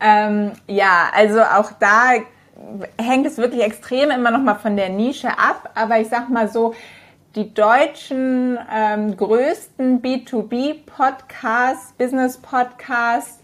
[0.00, 2.14] Ähm, ja, also auch da
[3.00, 5.70] hängt es wirklich extrem immer noch mal von der Nische ab.
[5.74, 6.74] Aber ich sag mal so,
[7.36, 13.40] die deutschen ähm, größten B2B-Podcasts, Business-Podcasts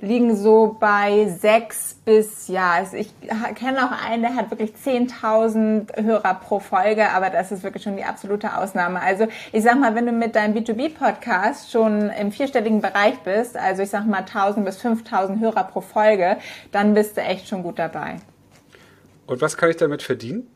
[0.00, 3.12] liegen so bei sechs bis, ja, also ich
[3.54, 7.96] kenne auch einen, der hat wirklich 10.000 Hörer pro Folge, aber das ist wirklich schon
[7.96, 9.00] die absolute Ausnahme.
[9.00, 13.82] Also ich sag mal, wenn du mit deinem B2B-Podcast schon im vierstelligen Bereich bist, also
[13.82, 16.38] ich sag mal 1.000 bis 5.000 Hörer pro Folge,
[16.72, 18.16] dann bist du echt schon gut dabei.
[19.26, 20.48] Und was kann ich damit verdienen?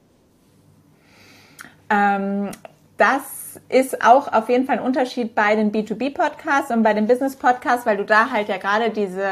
[1.91, 2.51] Ähm,
[2.97, 7.87] das ist auch auf jeden Fall ein Unterschied bei den B2B-Podcasts und bei den Business-Podcasts,
[7.87, 9.29] weil du da halt ja gerade diese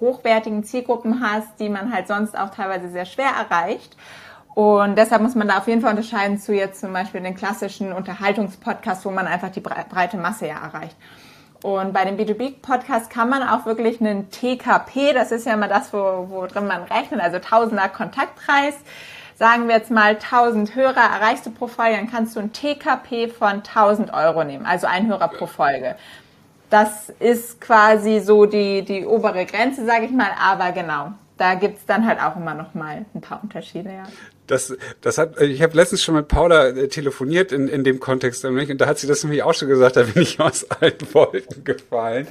[0.00, 3.96] hochwertigen Zielgruppen hast, die man halt sonst auch teilweise sehr schwer erreicht.
[4.54, 7.92] Und deshalb muss man da auf jeden Fall unterscheiden zu jetzt zum Beispiel den klassischen
[7.92, 10.96] Unterhaltungspodcasts, wo man einfach die brei- breite Masse ja erreicht.
[11.62, 15.92] Und bei dem B2B-Podcast kann man auch wirklich einen TKP, das ist ja immer das,
[15.92, 18.74] wo, wo drin man rechnet, also Tausender Kontaktpreis.
[19.40, 23.28] Sagen wir jetzt mal 1000 Hörer erreichst du pro Folge, dann kannst du ein TKP
[23.28, 25.96] von 1000 Euro nehmen, also ein Hörer pro Folge.
[26.68, 31.86] Das ist quasi so die, die obere Grenze, sage ich mal, aber genau, da gibt's
[31.86, 34.02] dann halt auch immer noch mal ein paar Unterschiede, ja.
[34.46, 38.44] Das, das hat, ich habe letztens schon mit Paula äh, telefoniert in, in dem Kontext
[38.44, 40.98] nämlich, und da hat sie das nämlich auch schon gesagt, da bin ich aus allen
[41.14, 42.28] Wolken gefallen.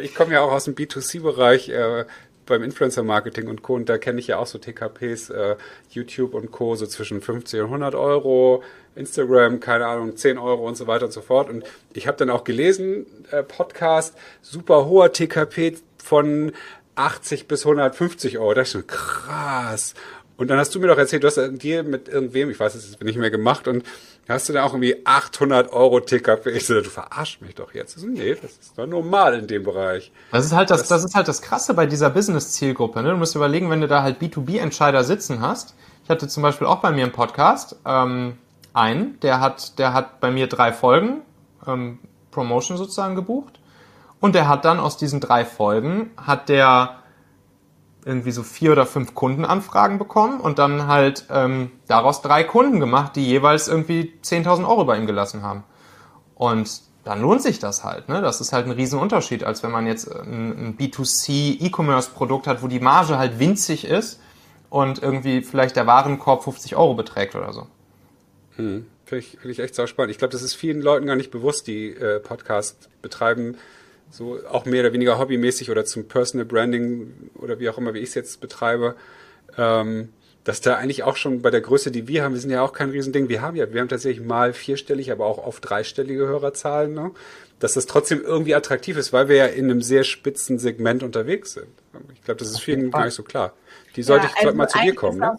[0.00, 2.04] Ich komme ja auch aus dem B2C-Bereich äh,
[2.46, 3.74] beim Influencer-Marketing und Co.
[3.74, 5.56] Und da kenne ich ja auch so TKPs, äh,
[5.90, 6.74] YouTube und Co.
[6.74, 8.62] so zwischen 50 und 100 Euro,
[8.94, 11.48] Instagram, keine Ahnung, 10 Euro und so weiter und so fort.
[11.48, 16.52] Und ich habe dann auch gelesen, äh, Podcast, super hoher TKP von
[16.94, 18.54] 80 bis 150 Euro.
[18.54, 19.94] Das ist schon krass.
[20.42, 22.90] Und dann hast du mir doch erzählt, du hast dir mit irgendwem, ich weiß es
[22.90, 23.84] jetzt nicht mehr gemacht, und
[24.28, 26.50] hast du dann auch irgendwie 800 Euro TKP.
[26.50, 27.96] Ich so, du verarschst mich doch jetzt.
[27.96, 30.10] So, nee, das ist doch normal in dem Bereich.
[30.32, 33.04] Das ist halt das, das ist halt das Krasse bei dieser Business-Zielgruppe.
[33.04, 33.10] Ne?
[33.10, 35.76] Du musst überlegen, wenn du da halt B2B-Entscheider sitzen hast.
[36.02, 38.36] Ich hatte zum Beispiel auch bei mir im Podcast ähm,
[38.74, 41.22] einen, der hat, der hat bei mir drei Folgen
[41.68, 42.00] ähm,
[42.32, 43.60] Promotion sozusagen gebucht.
[44.18, 47.01] Und der hat dann aus diesen drei Folgen, hat der
[48.04, 53.16] irgendwie so vier oder fünf Kundenanfragen bekommen und dann halt ähm, daraus drei Kunden gemacht,
[53.16, 55.64] die jeweils irgendwie 10.000 Euro bei ihm gelassen haben.
[56.34, 58.08] Und dann lohnt sich das halt.
[58.08, 58.20] Ne?
[58.20, 62.68] Das ist halt ein Riesenunterschied, als wenn man jetzt ein, ein B2C E-Commerce-Produkt hat, wo
[62.68, 64.20] die Marge halt winzig ist
[64.70, 67.66] und irgendwie vielleicht der Warenkorb 50 Euro beträgt oder so.
[68.56, 70.10] Hm, Finde ich, find ich echt sau spannend.
[70.12, 73.56] Ich glaube, das ist vielen Leuten gar nicht bewusst, die äh, Podcast betreiben,
[74.12, 77.98] so auch mehr oder weniger hobbymäßig oder zum Personal Branding oder wie auch immer, wie
[77.98, 78.94] ich es jetzt betreibe.
[79.58, 80.10] ähm,
[80.44, 82.72] dass da eigentlich auch schon bei der Größe, die wir haben, wir sind ja auch
[82.72, 86.92] kein Riesending, wir haben ja, wir haben tatsächlich mal vierstellig, aber auch oft dreistellige Hörerzahlen,
[86.92, 87.12] ne?
[87.60, 91.52] dass das trotzdem irgendwie attraktiv ist, weil wir ja in einem sehr spitzen Segment unterwegs
[91.52, 91.68] sind.
[92.14, 93.52] Ich glaube, das ist vielen gar nicht so klar.
[93.94, 95.20] Die sollte ja, ich also mal zu dir kommen.
[95.20, 95.38] Ne?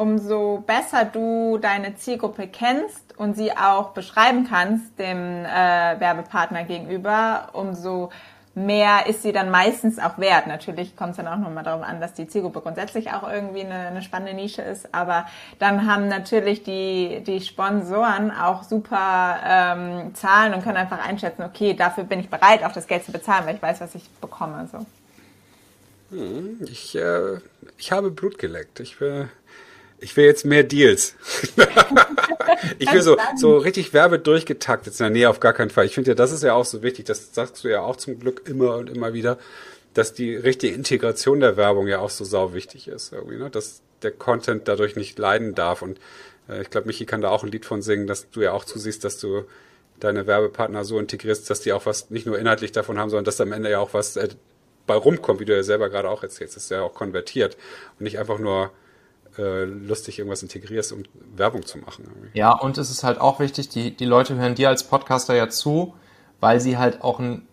[0.00, 6.64] So, umso besser du deine Zielgruppe kennst und sie auch beschreiben kannst dem äh, Werbepartner
[6.64, 8.10] gegenüber, umso
[8.54, 10.46] mehr ist sie dann meistens auch wert.
[10.46, 13.88] Natürlich kommt es dann auch nochmal darauf an, dass die Zielgruppe grundsätzlich auch irgendwie eine,
[13.88, 14.92] eine, spannende Nische ist.
[14.92, 15.26] Aber
[15.58, 21.74] dann haben natürlich die, die Sponsoren auch super ähm, Zahlen und können einfach einschätzen, okay,
[21.74, 24.68] dafür bin ich bereit, auch das Geld zu bezahlen, weil ich weiß, was ich bekomme.
[24.70, 24.84] So.
[26.10, 27.38] Hm, ich, äh,
[27.78, 28.80] ich habe Blut geleckt.
[28.80, 29.28] Ich will,
[30.00, 31.14] ich will jetzt mehr Deals.
[32.78, 35.12] ich will so, so richtig Werbe durchgetaktet sein.
[35.12, 35.86] Nee, auf gar keinen Fall.
[35.86, 37.04] Ich finde ja, das ist ja auch so wichtig.
[37.04, 39.38] Das sagst du ja auch zum Glück immer und immer wieder,
[39.94, 43.12] dass die richtige Integration der Werbung ja auch so sau wichtig ist.
[43.12, 43.50] Irgendwie, ne?
[43.50, 45.82] Dass der Content dadurch nicht leiden darf.
[45.82, 45.98] Und
[46.48, 48.64] äh, ich glaube, Michi kann da auch ein Lied von singen, dass du ja auch
[48.64, 49.44] zusiehst, dass du
[49.98, 53.40] deine Werbepartner so integrierst, dass die auch was nicht nur inhaltlich davon haben, sondern dass
[53.40, 54.28] am Ende ja auch was äh,
[54.86, 56.56] bei rumkommt, wie du ja selber gerade auch erzählst.
[56.56, 57.56] Das ist ja auch konvertiert
[57.98, 58.72] und nicht einfach nur
[59.40, 61.02] äh, lustig irgendwas integrierst, um
[61.34, 62.04] Werbung zu machen.
[62.34, 65.48] Ja, und es ist halt auch wichtig, die, die Leute hören dir als Podcaster ja
[65.48, 65.94] zu,
[66.40, 67.48] weil sie halt auch ein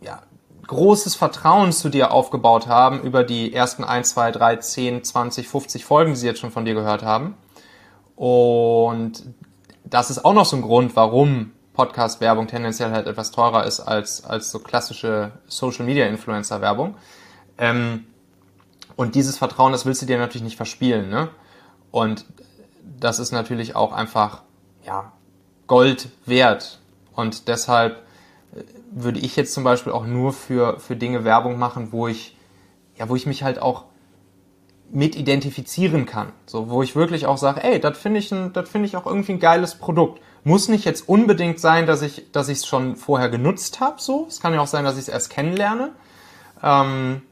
[0.00, 0.22] ja,
[0.66, 5.84] großes Vertrauen zu dir aufgebaut haben über die ersten 1, 2, 3, 10, 20, 50
[5.84, 7.36] Folgen, die sie jetzt schon von dir gehört haben.
[8.16, 9.22] Und
[9.84, 14.24] das ist auch noch so ein Grund, warum Podcast-Werbung tendenziell halt etwas teurer ist als,
[14.24, 16.96] als so klassische Social-Media-Influencer-Werbung.
[17.58, 18.07] Ähm,
[18.98, 21.08] und dieses Vertrauen, das willst du dir natürlich nicht verspielen.
[21.08, 21.28] Ne?
[21.92, 22.24] Und
[22.98, 24.42] das ist natürlich auch einfach
[24.84, 25.12] ja,
[25.68, 26.80] Gold wert.
[27.14, 28.02] Und deshalb
[28.56, 32.36] äh, würde ich jetzt zum Beispiel auch nur für, für Dinge Werbung machen, wo ich,
[32.96, 33.84] ja, wo ich mich halt auch
[34.90, 36.32] mit identifizieren kann.
[36.46, 39.06] So, wo ich wirklich auch sage, ey, das finde ich, ein, das finde ich auch
[39.06, 40.20] irgendwie ein geiles Produkt.
[40.42, 44.00] Muss nicht jetzt unbedingt sein, dass ich, dass ich es schon vorher genutzt habe.
[44.00, 45.92] So, es kann ja auch sein, dass ich es erst kennenlerne.
[46.64, 47.22] Ähm,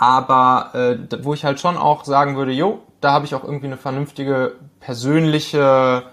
[0.00, 3.66] aber äh, wo ich halt schon auch sagen würde, jo, da habe ich auch irgendwie
[3.66, 6.04] eine vernünftige persönliche,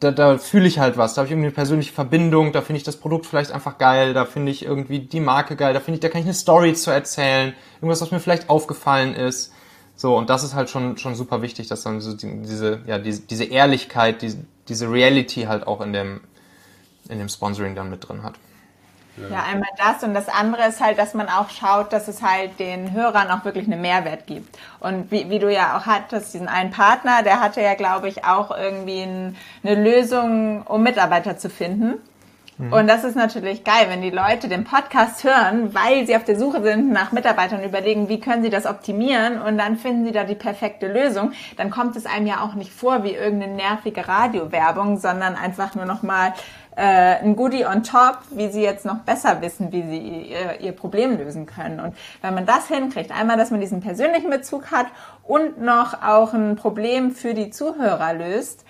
[0.00, 2.76] da, da fühle ich halt was, da habe ich irgendwie eine persönliche Verbindung, da finde
[2.76, 5.94] ich das Produkt vielleicht einfach geil, da finde ich irgendwie die Marke geil, da finde
[5.96, 9.54] ich, da kann ich eine Story zu erzählen, irgendwas, was mir vielleicht aufgefallen ist.
[9.96, 12.98] So, und das ist halt schon, schon super wichtig, dass dann so die, diese, ja,
[12.98, 16.20] diese, diese Ehrlichkeit, diese, diese Reality halt auch in dem,
[17.08, 18.34] in dem Sponsoring dann mit drin hat.
[19.16, 19.44] Ja.
[19.44, 22.92] einmal das und das andere ist halt, dass man auch schaut, dass es halt den
[22.92, 24.58] Hörern auch wirklich einen Mehrwert gibt.
[24.80, 28.24] Und wie, wie du ja auch hattest, diesen einen Partner, der hatte ja, glaube ich,
[28.24, 32.00] auch irgendwie ein, eine Lösung, um Mitarbeiter zu finden.
[32.58, 32.72] Mhm.
[32.72, 36.38] Und das ist natürlich geil, wenn die Leute den Podcast hören, weil sie auf der
[36.38, 40.12] Suche sind nach Mitarbeitern und überlegen, wie können sie das optimieren und dann finden sie
[40.12, 41.32] da die perfekte Lösung.
[41.56, 45.84] Dann kommt es einem ja auch nicht vor wie irgendeine nervige Radiowerbung, sondern einfach nur
[45.84, 46.32] nochmal
[46.76, 50.72] äh, ein Goodie on top, wie sie jetzt noch besser wissen, wie sie ihr, ihr
[50.72, 51.80] Problem lösen können.
[51.80, 54.86] Und wenn man das hinkriegt, einmal, dass man diesen persönlichen Bezug hat
[55.22, 58.64] und noch auch ein Problem für die Zuhörer löst,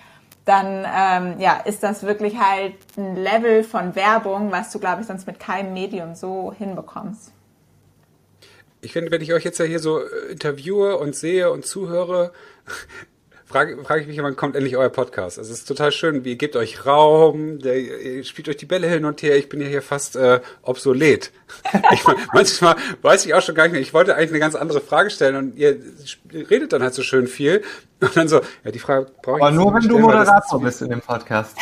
[0.45, 5.07] dann ähm, ja, ist das wirklich halt ein Level von Werbung, was du, glaube ich,
[5.07, 7.31] sonst mit keinem Medium so hinbekommst.
[8.81, 9.99] Ich finde, wenn ich euch jetzt ja hier so
[10.29, 12.31] interviewe und sehe und zuhöre,
[13.45, 15.37] frage, frage ich mich, wann kommt endlich euer Podcast?
[15.37, 18.87] Also es ist total schön, ihr gebt euch Raum, der, ihr spielt euch die Bälle
[18.87, 19.37] hin und her.
[19.37, 21.31] Ich bin ja hier fast äh, obsolet.
[21.93, 23.81] ich, manchmal weiß ich auch schon gar nicht mehr.
[23.81, 25.77] Ich wollte eigentlich eine ganz andere Frage stellen und ihr
[26.33, 27.63] redet dann halt so schön viel.
[28.01, 30.81] Und dann so, ja, die Frage brauche ich Aber nur, wenn stellen, du Moderator bist
[30.81, 31.55] in dem Podcast.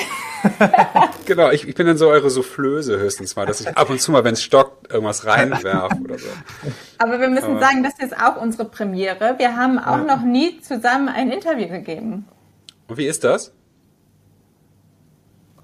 [1.26, 4.12] genau, ich, ich bin dann so eure Soufflöse höchstens mal, dass ich ab und zu
[4.12, 6.28] mal, wenn es stockt, irgendwas reinwerfe oder so.
[6.98, 9.36] Aber wir müssen Aber, sagen, das ist jetzt auch unsere Premiere.
[9.38, 10.04] Wir haben auch ja.
[10.04, 12.26] noch nie zusammen ein Interview gegeben.
[12.88, 13.52] Und wie ist das?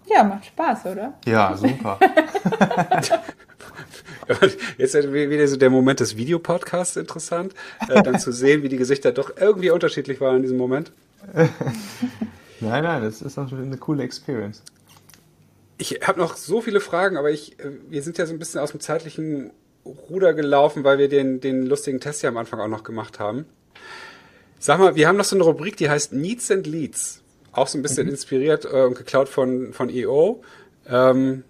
[0.08, 1.14] Ja, macht Spaß, oder?
[1.26, 2.00] Ja, super.
[4.78, 7.54] Jetzt ist wieder so der Moment des Videopodcasts interessant,
[7.88, 10.92] äh, dann zu sehen, wie die Gesichter doch irgendwie unterschiedlich waren in diesem Moment.
[12.60, 14.62] nein, nein, das ist auch eine coole Experience.
[15.80, 18.60] Ich habe noch so viele Fragen, aber ich, äh, wir sind ja so ein bisschen
[18.60, 19.52] aus dem zeitlichen
[19.86, 23.46] Ruder gelaufen, weil wir den, den lustigen Test ja am Anfang auch noch gemacht haben.
[24.60, 27.22] Sag mal, wir haben noch so eine Rubrik, die heißt Needs and Leads.
[27.54, 28.12] Auch so ein bisschen mhm.
[28.12, 30.44] inspiriert äh, und geklaut von, von EO.
[30.88, 31.44] Ähm,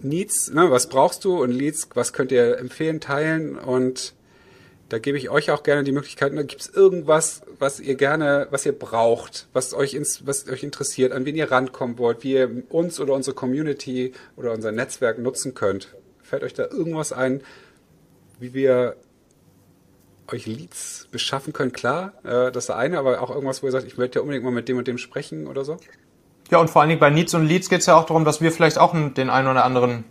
[0.00, 4.14] Needs, ne, was brauchst du und Leads, was könnt ihr empfehlen, teilen und
[4.88, 8.46] da gebe ich euch auch gerne die Möglichkeit, ne, gibt es irgendwas, was ihr gerne,
[8.50, 12.34] was ihr braucht, was euch, ins, was euch interessiert, an wen ihr rankommen wollt, wie
[12.34, 15.94] ihr uns oder unsere Community oder unser Netzwerk nutzen könnt.
[16.22, 17.40] Fällt euch da irgendwas ein,
[18.38, 18.96] wie wir
[20.28, 23.72] euch Leads beschaffen können, klar, äh, das ist der eine, aber auch irgendwas, wo ihr
[23.72, 25.78] sagt, ich möchte ja unbedingt mal mit dem und dem sprechen oder so?
[26.50, 28.40] Ja, und vor allen Dingen bei Needs und Leads geht es ja auch darum, dass
[28.40, 30.04] wir vielleicht auch den einen oder anderen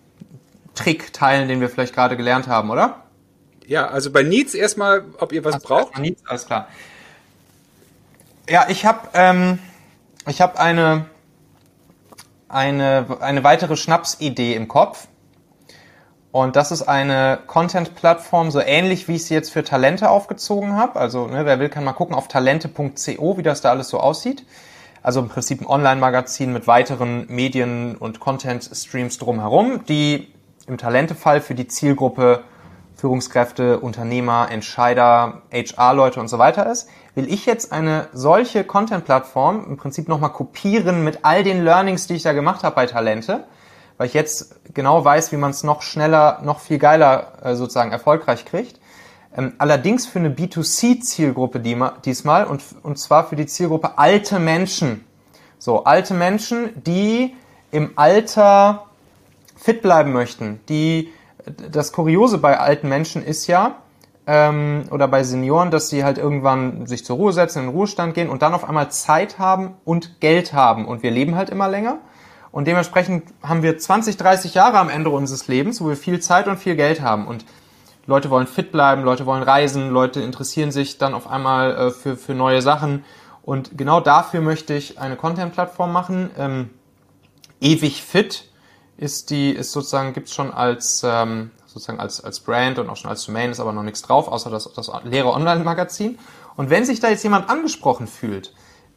[0.74, 3.05] Trick teilen, den wir vielleicht gerade gelernt haben, oder?
[3.68, 5.98] Ja, also bei Needs erstmal, ob ihr was also braucht.
[5.98, 6.68] Needs, alles klar.
[8.50, 9.60] Ja, ich habe ähm,
[10.28, 11.06] ich habe eine
[12.48, 15.08] eine eine weitere Schnapsidee im Kopf.
[16.32, 21.00] Und das ist eine Content-Plattform, so ähnlich wie ich sie jetzt für Talente aufgezogen habe.
[21.00, 24.46] Also ne, wer will, kann mal gucken auf talente.co, wie das da alles so aussieht.
[25.02, 30.28] Also im Prinzip ein Online-Magazin mit weiteren Medien und Content-Streams drumherum, die
[30.68, 32.44] im Talente-Fall für die Zielgruppe
[32.96, 39.78] Führungskräfte, Unternehmer, Entscheider, HR-Leute und so weiter ist, will ich jetzt eine solche Content-Plattform im
[39.78, 43.46] Prinzip nochmal kopieren mit all den Learnings, die ich da gemacht habe bei Talente,
[43.98, 47.92] weil ich jetzt genau weiß, wie man es noch schneller, noch viel geiler äh, sozusagen
[47.92, 48.80] erfolgreich kriegt.
[49.36, 55.06] Ähm, allerdings für eine B2C-Zielgruppe diesmal und, und zwar für die Zielgruppe alte Menschen.
[55.58, 57.36] So, alte Menschen, die
[57.72, 58.86] im Alter
[59.58, 60.62] fit bleiben möchten.
[60.70, 61.12] Die,
[61.72, 63.76] das Kuriose bei alten Menschen ist ja,
[64.28, 68.14] ähm, oder bei Senioren, dass sie halt irgendwann sich zur Ruhe setzen, in den Ruhestand
[68.14, 70.86] gehen und dann auf einmal Zeit haben und Geld haben.
[70.86, 72.00] Und wir leben halt immer länger.
[72.52, 76.48] Und dementsprechend haben wir 20, 30 Jahre am Ende unseres Lebens, wo wir viel Zeit
[76.48, 77.28] und viel Geld haben.
[77.28, 77.46] Und
[78.08, 82.16] Leute wollen fit bleiben, Leute wollen reisen, Leute interessieren sich dann auf einmal äh, für,
[82.16, 83.04] für neue Sachen.
[83.44, 86.32] Und genau dafür möchte ich eine Content-Plattform machen.
[86.38, 86.70] Ähm,
[87.60, 88.46] ewig fit
[88.98, 93.10] ist die, ist sozusagen, gibt's schon als, ähm, sozusagen als, als Brand und auch schon
[93.10, 96.18] als Domain, ist aber noch nichts drauf, außer das, das leere Online-Magazin.
[96.56, 98.54] Und wenn sich da jetzt jemand angesprochen fühlt,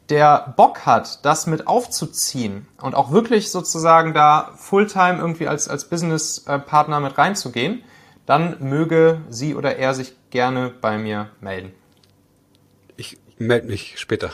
[0.09, 5.89] der Bock hat, das mit aufzuziehen und auch wirklich sozusagen da Fulltime irgendwie als, als
[5.89, 7.83] Business-Partner mit reinzugehen,
[8.25, 11.73] dann möge sie oder er sich gerne bei mir melden.
[12.97, 14.31] Ich melde mich später.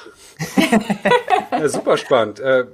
[1.51, 2.41] ja, super spannend.
[2.41, 2.67] Äh,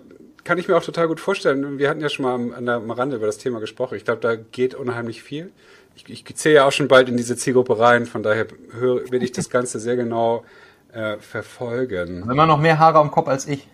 [0.45, 1.79] kann ich mir auch total gut vorstellen.
[1.79, 3.97] Wir hatten ja schon mal an der Rande über das Thema gesprochen.
[3.97, 5.53] Ich glaube, da geht unheimlich viel.
[5.97, 9.23] Ich, ich zähle ja auch schon bald in diese Zielgruppe rein, von daher höre, will
[9.23, 10.45] ich das Ganze sehr genau
[10.93, 12.23] äh, verfolgen.
[12.23, 13.69] Immer noch mehr Haare am Kopf als ich.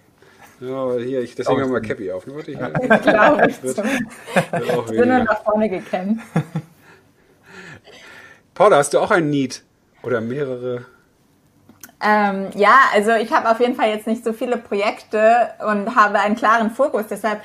[0.60, 2.26] Ja, hier, ich, deswegen haben wir Cappy auf.
[2.26, 2.68] Nur, ich, ja.
[2.98, 3.62] Glaube ich.
[3.62, 3.86] Wird, wird
[4.90, 6.20] ich bin nur nach vorne gekämmt.
[8.54, 9.62] Paula, hast du auch ein Need
[10.02, 10.86] oder mehrere?
[12.02, 16.20] Ähm, ja, also ich habe auf jeden Fall jetzt nicht so viele Projekte und habe
[16.20, 17.06] einen klaren Fokus.
[17.08, 17.40] Deshalb,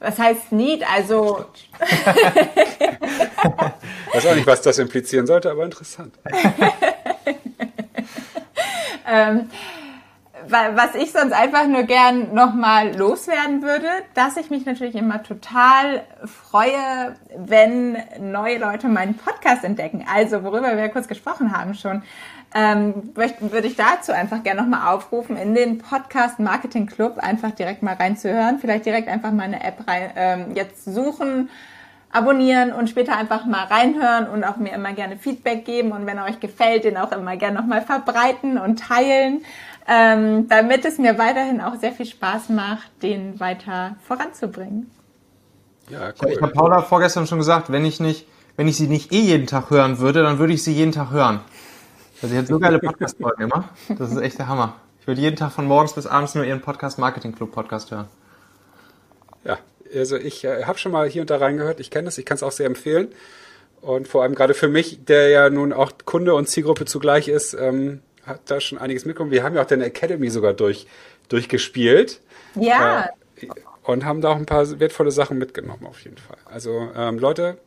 [0.00, 0.84] was heißt Need?
[0.92, 1.44] Also.
[1.80, 2.06] ich
[4.14, 6.14] weiß auch nicht, was das implizieren sollte, aber interessant.
[9.08, 9.50] ähm,
[10.48, 16.02] was ich sonst einfach nur gern nochmal loswerden würde, dass ich mich natürlich immer total
[16.24, 20.04] freue, wenn neue Leute meinen Podcast entdecken.
[20.12, 22.02] Also, worüber wir kurz gesprochen haben schon,
[22.54, 27.82] ähm, würde ich dazu einfach gerne nochmal aufrufen, in den Podcast Marketing Club einfach direkt
[27.82, 28.58] mal reinzuhören.
[28.60, 31.50] Vielleicht direkt einfach mal eine App rein, ähm, jetzt suchen,
[32.10, 36.18] abonnieren und später einfach mal reinhören und auch mir immer gerne Feedback geben und wenn
[36.18, 39.42] er euch gefällt, den auch immer gerne nochmal verbreiten und teilen
[39.86, 44.90] ähm, damit es mir weiterhin auch sehr viel Spaß macht, den weiter voranzubringen.
[45.88, 46.32] Ja, cool.
[46.32, 48.26] Ich habe Paula vorgestern schon gesagt, wenn ich nicht,
[48.56, 51.10] wenn ich sie nicht eh jeden Tag hören würde, dann würde ich sie jeden Tag
[51.10, 51.40] hören.
[52.22, 53.68] Also sie hat so geile Podcast-Folgen immer.
[53.98, 54.76] Das ist echt der Hammer.
[55.00, 58.06] Ich würde jeden Tag von morgens bis abends nur ihren Podcast Marketing Club Podcast hören.
[59.44, 59.58] Ja,
[59.92, 61.80] also ich äh, habe schon mal hier und da reingehört.
[61.80, 63.08] Ich kenne das, ich kann es auch sehr empfehlen.
[63.80, 67.54] Und vor allem gerade für mich, der ja nun auch Kunde und Zielgruppe zugleich ist,
[67.54, 69.32] ähm, hat da schon einiges mitgekommen.
[69.32, 70.86] Wir haben ja auch deine Academy sogar durch,
[71.28, 72.20] durchgespielt.
[72.54, 73.06] Ja.
[73.40, 73.48] Äh,
[73.82, 76.36] und haben da auch ein paar wertvolle Sachen mitgenommen, auf jeden Fall.
[76.44, 77.58] Also, ähm, Leute,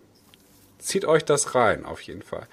[0.79, 2.47] zieht euch das rein, auf jeden Fall.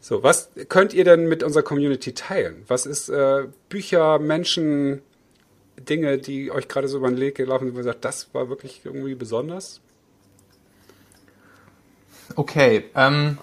[0.00, 2.64] So, was könnt ihr denn mit unserer Community teilen?
[2.68, 5.02] Was ist äh, Bücher, Menschen,
[5.78, 8.48] Dinge, die euch gerade so über den Weg gelaufen sind, wo ihr sagt, das war
[8.48, 9.80] wirklich irgendwie besonders?
[12.36, 13.38] Okay, ähm,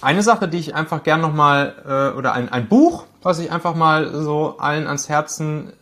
[0.00, 3.74] eine Sache, die ich einfach gern nochmal, äh, oder ein, ein Buch, was ich einfach
[3.74, 5.72] mal so allen ans Herzen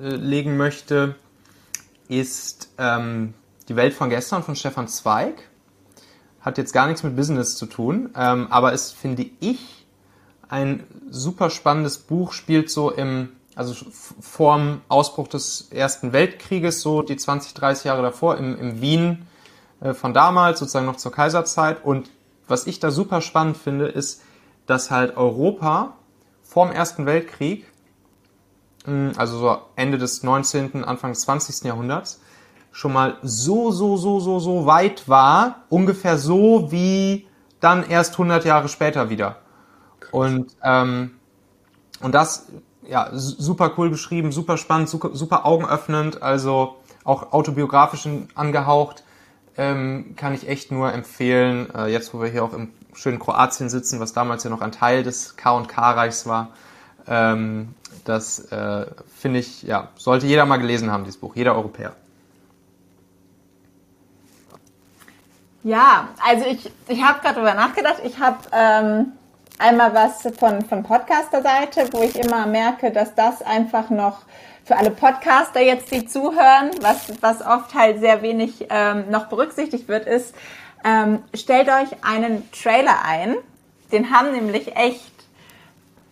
[0.00, 1.16] äh, legen möchte,
[2.08, 3.34] ist ähm,
[3.68, 5.48] Die Welt von gestern von Stefan Zweig.
[6.44, 9.86] Hat jetzt gar nichts mit Business zu tun, ähm, aber ist, finde ich,
[10.48, 13.74] ein super spannendes Buch, spielt so im, also
[14.20, 19.26] vorm Ausbruch des Ersten Weltkrieges, so die 20, 30 Jahre davor, im, im Wien
[19.80, 22.10] äh, von damals, sozusagen noch zur Kaiserzeit und
[22.46, 24.20] was ich da super spannend finde, ist,
[24.66, 25.94] dass halt Europa
[26.42, 27.66] vorm Ersten Weltkrieg,
[29.16, 31.64] also so Ende des 19., Anfang des 20.
[31.64, 32.20] Jahrhunderts,
[32.74, 37.28] schon mal so, so, so, so, so weit war, ungefähr so wie
[37.60, 39.36] dann erst 100 Jahre später wieder.
[40.10, 41.12] Und, ähm,
[42.00, 42.48] und das,
[42.82, 49.04] ja, super cool geschrieben, super spannend, super, super augenöffnend, also auch autobiografisch angehaucht.
[49.56, 53.68] Ähm, kann ich echt nur empfehlen, äh, jetzt wo wir hier auch im schönen Kroatien
[53.68, 56.48] sitzen, was damals ja noch ein Teil des K&K-Reichs war.
[57.06, 61.94] Ähm, das äh, finde ich, ja, sollte jeder mal gelesen haben, dieses Buch, jeder Europäer.
[65.64, 68.02] Ja, also ich, ich habe gerade darüber nachgedacht.
[68.04, 69.12] Ich habe ähm,
[69.58, 74.22] einmal was von, von Podcaster-Seite, wo ich immer merke, dass das einfach noch
[74.64, 79.88] für alle Podcaster jetzt, die zuhören, was, was oft halt sehr wenig ähm, noch berücksichtigt
[79.88, 80.34] wird, ist,
[80.84, 83.36] ähm, stellt euch einen Trailer ein.
[83.90, 85.12] Den haben nämlich echt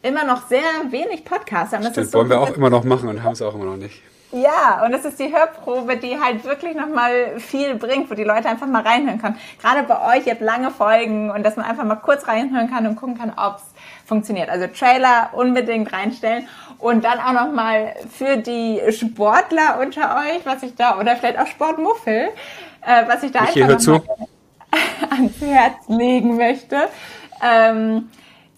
[0.00, 1.76] immer noch sehr wenig Podcaster.
[1.76, 3.66] Und das Stimmt, so wollen wir auch immer noch machen und haben es auch immer
[3.66, 4.02] noch nicht.
[4.32, 8.48] Ja, und das ist die Hörprobe, die halt wirklich nochmal viel bringt, wo die Leute
[8.48, 9.36] einfach mal reinhören können.
[9.60, 12.86] Gerade bei euch, ihr habt lange Folgen und dass man einfach mal kurz reinhören kann
[12.86, 13.62] und gucken kann, ob's
[14.06, 14.48] funktioniert.
[14.48, 20.74] Also Trailer unbedingt reinstellen und dann auch nochmal für die Sportler unter euch, was ich
[20.76, 22.30] da, oder vielleicht auch Sportmuffel,
[22.86, 24.02] äh, was ich da ich einfach noch
[25.10, 26.88] ans Herz legen möchte,
[27.42, 28.08] ähm,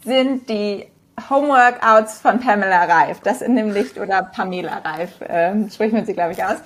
[0.05, 0.87] sind die
[1.31, 3.21] Homeworkouts von Pamela Reif.
[3.21, 6.57] Das in dem Licht oder Pamela Reif, äh, spricht man sie, glaube ich, aus.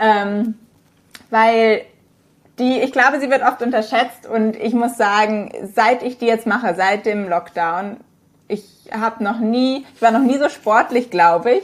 [0.00, 0.54] Ähm,
[1.30, 1.82] weil
[2.58, 6.46] die, ich glaube, sie wird oft unterschätzt und ich muss sagen, seit ich die jetzt
[6.46, 7.98] mache, seit dem Lockdown,
[8.48, 11.62] ich habe noch nie, ich war noch nie so sportlich, glaube ich,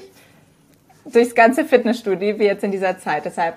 [1.13, 3.25] durchs ganze Fitnessstudio wie jetzt in dieser Zeit.
[3.25, 3.55] Deshalb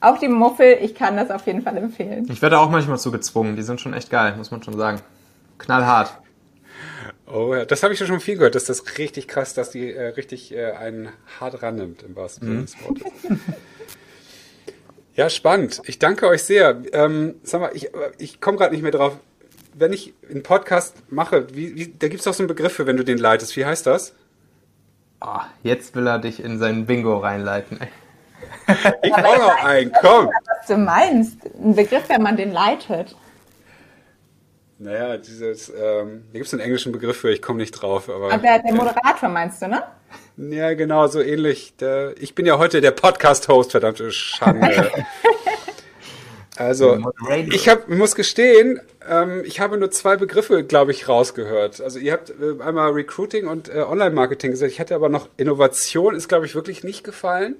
[0.00, 2.26] auch die Muffel, ich kann das auf jeden Fall empfehlen.
[2.30, 3.56] Ich werde auch manchmal zu gezwungen.
[3.56, 5.00] Die sind schon echt geil, muss man schon sagen.
[5.58, 6.16] Knallhart.
[7.26, 8.54] Oh ja, das habe ich schon viel gehört.
[8.54, 12.60] Das ist richtig krass, dass die äh, richtig äh, einen hart rannimmt im wahrsten Sinne
[12.60, 12.66] mhm.
[12.66, 13.38] des Wortes.
[15.14, 15.82] ja, spannend.
[15.86, 16.82] Ich danke euch sehr.
[16.92, 19.18] Ähm, sag mal, ich, ich komme gerade nicht mehr drauf.
[19.74, 22.86] Wenn ich einen Podcast mache, wie, wie, da gibt es doch so einen Begriff für,
[22.86, 23.56] wenn du den leitest.
[23.56, 24.14] Wie heißt das?
[25.20, 27.78] Oh, jetzt will er dich in sein Bingo reinleiten.
[29.02, 30.28] ich brauche noch einen, komm.
[30.28, 31.38] Was du meinst.
[31.62, 33.14] Ein Begriff, wenn man den leitet.
[34.82, 38.08] Naja, dieses, ähm, da gibt es einen englischen Begriff für, ich komme nicht drauf.
[38.08, 39.82] Aber, aber der, der Moderator meinst du, ne?
[40.38, 41.74] Ja, genau, so ähnlich.
[41.76, 44.90] Der, ich bin ja heute der Podcast-Host, verdammte Schande.
[46.56, 47.12] also,
[47.50, 51.82] ich hab, muss gestehen, ähm, ich habe nur zwei Begriffe, glaube ich, rausgehört.
[51.82, 54.72] Also ihr habt äh, einmal Recruiting und äh, Online-Marketing gesagt.
[54.72, 57.56] Ich hätte aber noch Innovation, ist, glaube ich, wirklich nicht gefallen.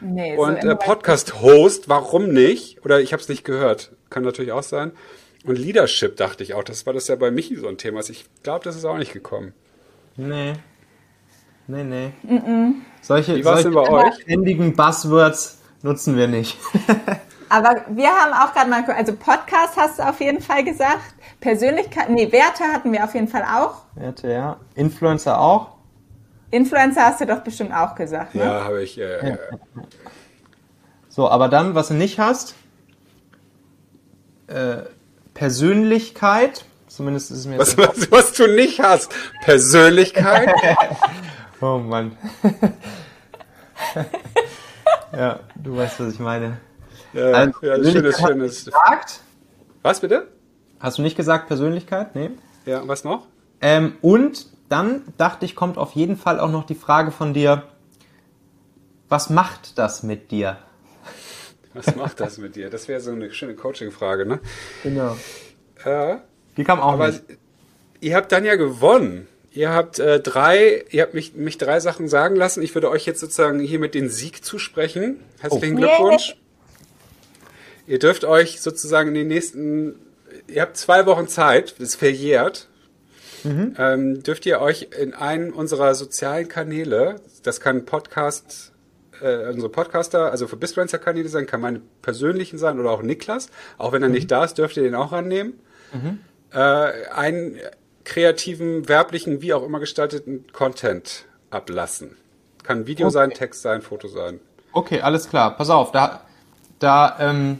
[0.00, 2.84] Nee, und so äh, Podcast-Host, warum nicht?
[2.84, 3.92] Oder ich habe es nicht gehört.
[4.10, 4.90] Kann natürlich auch sein.
[5.44, 8.00] Und Leadership dachte ich auch, das war das ja bei Michi so ein Thema.
[8.00, 9.54] Ich glaube, das ist auch nicht gekommen.
[10.16, 10.54] Nee.
[11.66, 12.12] Nee, nee.
[12.22, 12.72] Mm -mm.
[13.00, 13.70] Solche, Wie solche
[14.20, 16.58] ständigen Buzzwords nutzen wir nicht.
[17.48, 21.14] Aber wir haben auch gerade mal, also Podcast hast du auf jeden Fall gesagt.
[21.40, 23.82] Persönlichkeit, nee, Werte hatten wir auf jeden Fall auch.
[23.94, 24.56] Werte, ja.
[24.74, 25.72] Influencer auch.
[26.50, 28.44] Influencer hast du doch bestimmt auch gesagt, ne?
[28.44, 28.98] Ja, habe ich.
[28.98, 29.38] Äh, ja.
[31.08, 32.54] So, aber dann, was du nicht hast,
[34.46, 34.82] äh,
[35.40, 39.10] Persönlichkeit, zumindest ist es mir was, was, was du nicht hast,
[39.42, 40.52] Persönlichkeit.
[41.62, 42.18] oh Mann.
[45.16, 46.58] ja, du weißt, was ich meine.
[47.14, 48.64] Ja, also, ja schönes, schönes.
[48.66, 49.20] Gesagt?
[49.80, 50.28] Was bitte?
[50.78, 52.14] Hast du nicht gesagt Persönlichkeit?
[52.14, 52.32] Nee.
[52.66, 53.26] Ja, was noch?
[53.62, 57.62] Ähm, und dann dachte ich, kommt auf jeden Fall auch noch die Frage von dir,
[59.08, 60.58] was macht das mit dir?
[61.74, 62.70] Was macht das mit dir?
[62.70, 64.40] Das wäre so eine schöne Coaching-Frage, ne?
[64.82, 65.16] Genau.
[65.84, 66.16] Äh,
[66.56, 67.22] Die kam auch aber nicht.
[68.00, 69.28] Ihr habt dann ja gewonnen.
[69.52, 72.62] Ihr habt äh, drei, ihr habt mich, mich drei Sachen sagen lassen.
[72.62, 75.20] Ich würde euch jetzt sozusagen hier mit den Sieg zusprechen.
[75.40, 75.78] Herzlichen oh.
[75.78, 76.36] Glückwunsch.
[77.86, 79.96] Ihr dürft euch sozusagen in den nächsten,
[80.46, 82.68] ihr habt zwei Wochen Zeit, das ist verjährt.
[83.42, 83.74] Mhm.
[83.78, 88.69] Ähm, dürft ihr euch in einen unserer sozialen Kanäle, das kann Podcast
[89.22, 93.48] äh, unsere Podcaster, also für Bisfluencer-Kanäle sein, kann meine persönlichen sein oder auch Niklas.
[93.78, 94.14] Auch wenn er mhm.
[94.14, 95.54] nicht da ist, dürft ihr den auch annehmen.
[95.92, 96.20] Mhm.
[96.52, 97.58] Äh, einen
[98.04, 102.16] kreativen, werblichen, wie auch immer gestalteten Content ablassen.
[102.62, 103.14] Kann Video okay.
[103.14, 104.40] sein, Text sein, Foto sein.
[104.72, 105.56] Okay, alles klar.
[105.56, 106.22] Pass auf, da,
[106.78, 107.58] da ähm,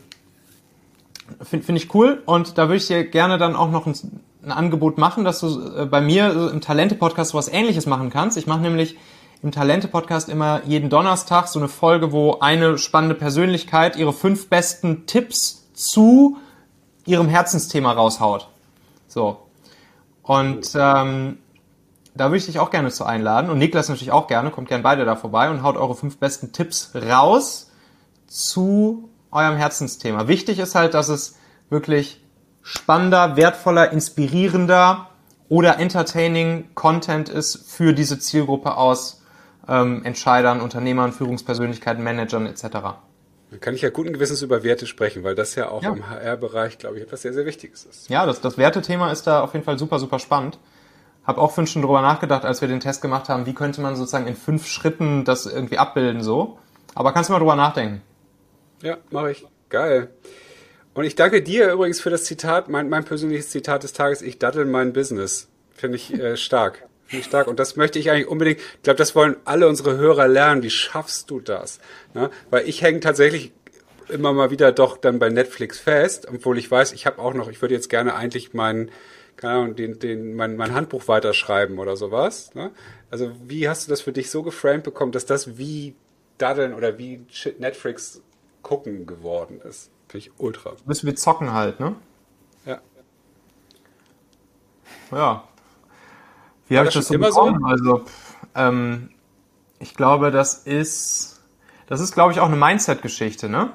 [1.43, 3.95] finde find ich cool und da würde ich dir gerne dann auch noch ein,
[4.43, 8.37] ein Angebot machen, dass du äh, bei mir im Talente-Podcast was ähnliches machen kannst.
[8.37, 8.97] Ich mache nämlich
[9.43, 15.07] im Talente-Podcast immer jeden Donnerstag so eine Folge, wo eine spannende Persönlichkeit ihre fünf besten
[15.07, 16.37] Tipps zu
[17.07, 18.49] ihrem Herzensthema raushaut.
[19.09, 19.39] So.
[20.23, 21.39] Und ähm,
[22.15, 24.83] da würde ich dich auch gerne zu einladen und Niklas natürlich auch gerne, kommt gerne
[24.83, 27.71] beide da vorbei und haut eure fünf besten Tipps raus
[28.27, 30.29] zu eurem Herzensthema.
[30.29, 31.37] Wichtig ist halt, dass es
[31.71, 32.23] wirklich
[32.63, 35.09] spannender, wertvoller, inspirierender
[35.49, 39.20] oder entertaining Content ist für diese Zielgruppe aus
[39.71, 42.63] ähm, Entscheidern, Unternehmern, Führungspersönlichkeiten, Managern etc.
[43.51, 45.93] Dann kann ich ja guten Gewissens über Werte sprechen, weil das ja auch ja.
[45.93, 48.11] im HR-Bereich, glaube ich, etwas sehr, sehr Wichtiges ist.
[48.11, 50.59] Ja, das, das Wertethema ist da auf jeden Fall super, super spannend.
[51.25, 53.95] Hab auch fünf schon drüber nachgedacht, als wir den Test gemacht haben, wie könnte man
[53.95, 56.59] sozusagen in fünf Schritten das irgendwie abbilden so.
[56.95, 58.03] Aber kannst du mal drüber nachdenken.
[58.83, 59.47] Ja, mache ich.
[59.69, 60.09] Geil.
[60.95, 64.39] Und ich danke dir übrigens für das Zitat, mein, mein persönliches Zitat des Tages, ich
[64.39, 65.49] dattel mein Business.
[65.73, 66.90] Finde ich äh, stark.
[67.11, 67.49] Finde ich stark.
[67.49, 70.63] Und das möchte ich eigentlich unbedingt, ich glaube, das wollen alle unsere Hörer lernen.
[70.63, 71.81] Wie schaffst du das?
[72.15, 72.31] Ne?
[72.51, 73.53] Weil ich hänge tatsächlich
[74.09, 77.51] immer mal wieder doch dann bei Netflix fest, obwohl ich weiß, ich habe auch noch,
[77.51, 78.93] ich würde jetzt gerne eigentlich meinen,
[79.35, 82.55] keine Ahnung, den, den, mein, mein Handbuch weiterschreiben oder sowas.
[82.55, 82.71] Ne?
[83.11, 85.97] Also wie hast du das für dich so geframed bekommen, dass das wie
[86.39, 87.27] Daddeln oder wie
[87.59, 88.23] Netflix
[88.63, 89.91] gucken geworden ist?
[90.07, 90.77] Finde ich ultra.
[90.87, 91.97] Müssen wir zocken halt, ne?
[92.67, 92.81] Ja.
[95.11, 95.49] Ja.
[96.71, 97.59] Wie habe ich das so immer bekommen?
[97.61, 97.67] So?
[97.67, 98.05] Also,
[98.55, 99.11] ähm,
[99.81, 101.41] ich glaube, das ist,
[101.89, 103.73] das ist, glaube ich, auch eine Mindset-Geschichte, ne?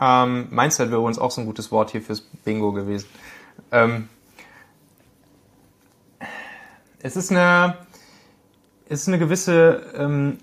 [0.00, 3.06] Ähm, Mindset wäre übrigens auch so ein gutes Wort hier fürs Bingo gewesen.
[3.70, 4.08] Ähm,
[7.00, 7.76] es ist eine,
[8.88, 10.38] es ist eine gewisse ähm,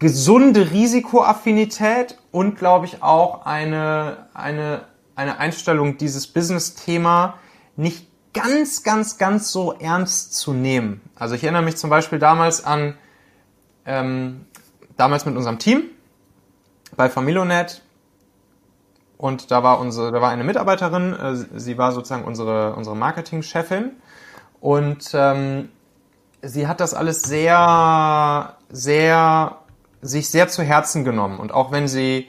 [0.00, 7.38] gesunde Risikoaffinität und, glaube ich, auch eine, eine, eine Einstellung, dieses Business-Thema
[7.76, 11.00] nicht ganz, ganz, ganz so ernst zu nehmen.
[11.16, 12.94] Also ich erinnere mich zum Beispiel damals an,
[13.86, 14.44] ähm,
[14.96, 15.84] damals mit unserem Team
[16.96, 17.82] bei Familonet
[19.16, 23.92] und da war unsere, da war eine Mitarbeiterin, äh, sie war sozusagen unsere, unsere Marketing-Chefin
[24.60, 25.70] und ähm,
[26.42, 29.58] sie hat das alles sehr, sehr,
[30.02, 31.38] sich sehr zu Herzen genommen.
[31.40, 32.28] Und auch wenn sie,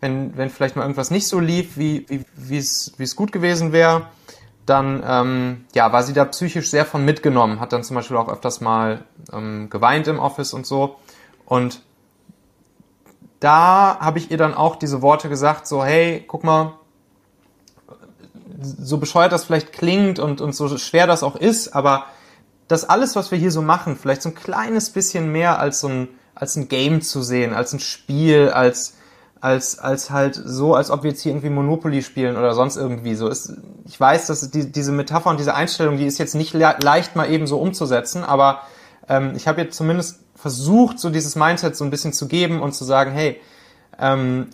[0.00, 3.32] wenn, wenn vielleicht mal irgendwas nicht so lief, wie, wie, wie es, wie es gut
[3.32, 4.08] gewesen wäre,
[4.68, 8.28] dann ähm, ja, war sie da psychisch sehr von mitgenommen, hat dann zum Beispiel auch
[8.28, 10.96] öfters mal ähm, geweint im Office und so.
[11.44, 11.82] Und
[13.40, 16.74] da habe ich ihr dann auch diese Worte gesagt, so, hey, guck mal,
[18.60, 22.06] so bescheuert das vielleicht klingt und, und so schwer das auch ist, aber
[22.66, 25.88] das alles, was wir hier so machen, vielleicht so ein kleines bisschen mehr als so
[25.88, 28.97] ein, als ein Game zu sehen, als ein Spiel, als,
[29.40, 33.14] als, als halt so, als ob wir jetzt hier irgendwie Monopoly spielen oder sonst irgendwie
[33.14, 33.52] so ist.
[33.86, 37.16] Ich weiß, dass die, diese Metapher und diese Einstellung, die ist jetzt nicht le leicht
[37.16, 38.62] mal eben so umzusetzen, aber
[39.08, 42.72] ähm, ich habe jetzt zumindest versucht, so dieses Mindset so ein bisschen zu geben und
[42.72, 43.40] zu sagen, hey,
[43.98, 44.48] ähm,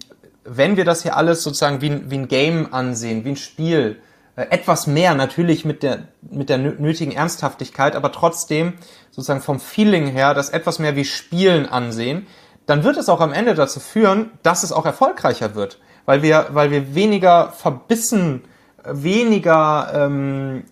[0.44, 3.98] wenn wir das hier alles sozusagen wie, wie ein Game ansehen, wie ein Spiel,
[4.36, 8.74] äh, etwas mehr natürlich mit der, mit der nötigen Ernsthaftigkeit, aber trotzdem
[9.10, 12.26] sozusagen vom Feeling her das etwas mehr wie Spielen ansehen,
[12.66, 16.48] dann wird es auch am Ende dazu führen, dass es auch erfolgreicher wird, weil wir,
[16.50, 18.44] weil wir weniger verbissen,
[18.84, 20.64] weniger ähm,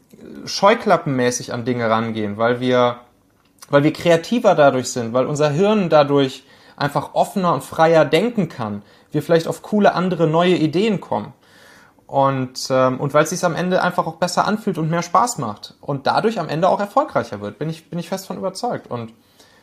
[0.44, 2.96] scheuklappenmäßig an Dinge rangehen, weil wir,
[3.68, 6.44] weil wir kreativer dadurch sind, weil unser Hirn dadurch
[6.76, 11.32] einfach offener und freier denken kann, wir vielleicht auf coole andere neue Ideen kommen.
[12.06, 15.38] Und, ähm, und weil es sich am Ende einfach auch besser anfühlt und mehr Spaß
[15.38, 15.74] macht.
[15.80, 18.90] Und dadurch am Ende auch erfolgreicher wird, bin ich, bin ich fest von überzeugt.
[18.90, 19.14] Und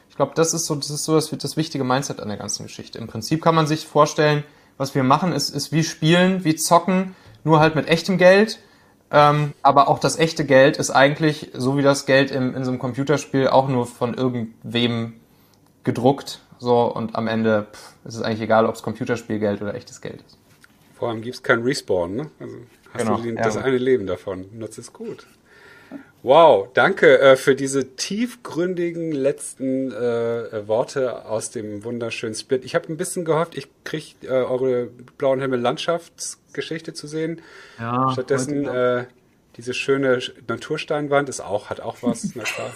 [0.09, 2.63] ich glaube, das ist so, das ist so das, das wichtige Mindset an der ganzen
[2.63, 2.97] Geschichte.
[2.97, 4.43] Im Prinzip kann man sich vorstellen,
[4.77, 8.59] was wir machen, ist, ist wie spielen, wie zocken, nur halt mit echtem Geld.
[9.11, 12.71] Ähm, aber auch das echte Geld ist eigentlich, so wie das Geld im, in so
[12.71, 15.13] einem Computerspiel, auch nur von irgendwem
[15.83, 16.41] gedruckt.
[16.59, 20.21] So, und am Ende pff, ist es eigentlich egal, ob es Computerspielgeld oder echtes Geld
[20.27, 20.37] ist.
[20.95, 22.31] Vor allem gibt es kein Respawn, ne?
[22.39, 22.57] Also
[22.93, 23.43] hast genau, du den, ja.
[23.43, 24.45] das eine Leben davon.
[24.51, 25.25] Nutzt es gut.
[26.21, 32.65] Wow, danke äh, für diese tiefgründigen letzten äh, Worte aus dem wunderschönen Split.
[32.65, 37.41] Ich habe ein bisschen gehofft, ich kriege äh, eure blauen Himmel Landschaftsgeschichte zu sehen.
[37.79, 39.05] Ja, Stattdessen äh,
[39.55, 42.71] diese schöne Natursteinwand ist auch hat auch was, na klar.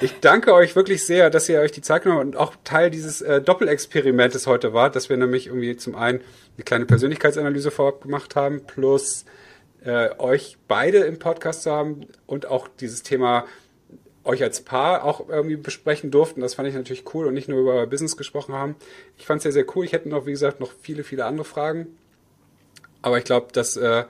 [0.00, 2.90] Ich danke euch wirklich sehr, dass ihr euch die Zeit genommen habt und auch Teil
[2.90, 6.20] dieses äh, Doppelexperimentes heute wart, dass wir nämlich irgendwie zum einen
[6.56, 9.24] eine kleine Persönlichkeitsanalyse vorab gemacht haben, plus
[9.84, 13.44] äh, euch beide im Podcast zu haben und auch dieses Thema
[14.24, 16.40] euch als Paar auch irgendwie besprechen durften.
[16.40, 18.76] Das fand ich natürlich cool und nicht nur über Business gesprochen haben.
[19.18, 19.84] Ich fand es sehr, sehr cool.
[19.84, 21.98] Ich hätte noch, wie gesagt, noch viele, viele andere Fragen.
[23.02, 24.04] Aber ich glaube, das äh,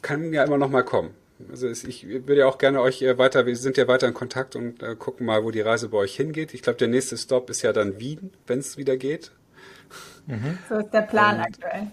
[0.00, 1.10] kann ja immer noch mal kommen.
[1.50, 4.56] Also ich würde ja auch gerne euch äh, weiter, wir sind ja weiter in Kontakt
[4.56, 6.54] und äh, gucken mal, wo die Reise bei euch hingeht.
[6.54, 9.32] Ich glaube, der nächste Stop ist ja dann Wien, wenn es wieder geht.
[10.26, 10.58] Mhm.
[10.68, 11.86] So ist der Plan und, aktuell.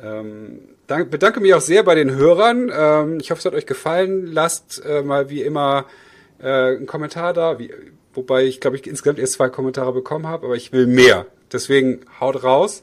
[0.00, 2.72] Ähm, dank, bedanke mich auch sehr bei den Hörern.
[2.74, 4.26] Ähm, ich hoffe, es hat euch gefallen.
[4.26, 5.86] Lasst äh, mal wie immer
[6.40, 7.72] äh, einen Kommentar da, wie,
[8.14, 11.26] wobei ich glaube ich insgesamt erst zwei Kommentare bekommen habe, aber ich will mehr.
[11.52, 12.82] Deswegen haut raus.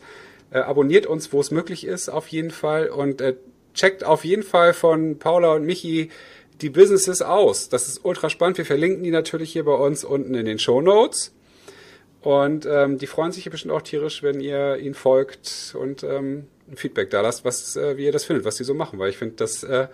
[0.51, 3.35] Äh, abonniert uns, wo es möglich ist, auf jeden Fall und äh,
[3.73, 6.09] checkt auf jeden Fall von Paula und Michi
[6.61, 7.67] die Businesses aus.
[7.67, 8.57] Das ist ultra spannend.
[8.57, 11.33] Wir verlinken die natürlich hier bei uns unten in den Show Notes.
[12.21, 16.47] Und ähm, die freuen sich hier bestimmt auch tierisch, wenn ihr ihnen folgt und ähm,
[16.69, 18.99] ein Feedback da lasst, was, äh, wie ihr das findet, was die so machen.
[18.99, 19.87] Weil ich finde, das, äh,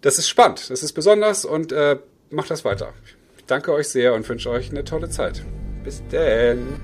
[0.00, 1.98] das ist spannend, das ist besonders und äh,
[2.30, 2.92] macht das weiter.
[3.36, 5.42] Ich danke euch sehr und wünsche euch eine tolle Zeit.
[5.84, 6.80] Bis denn.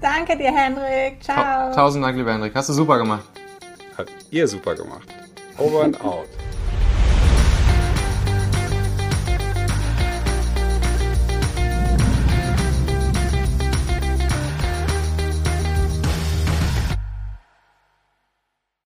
[0.00, 1.22] Danke dir, Henrik.
[1.22, 1.74] Ciao.
[1.74, 2.54] Tausend Dank, lieber Henrik.
[2.54, 3.24] Hast du super gemacht.
[3.96, 5.08] Habt ihr super gemacht.
[5.58, 6.28] Over and out.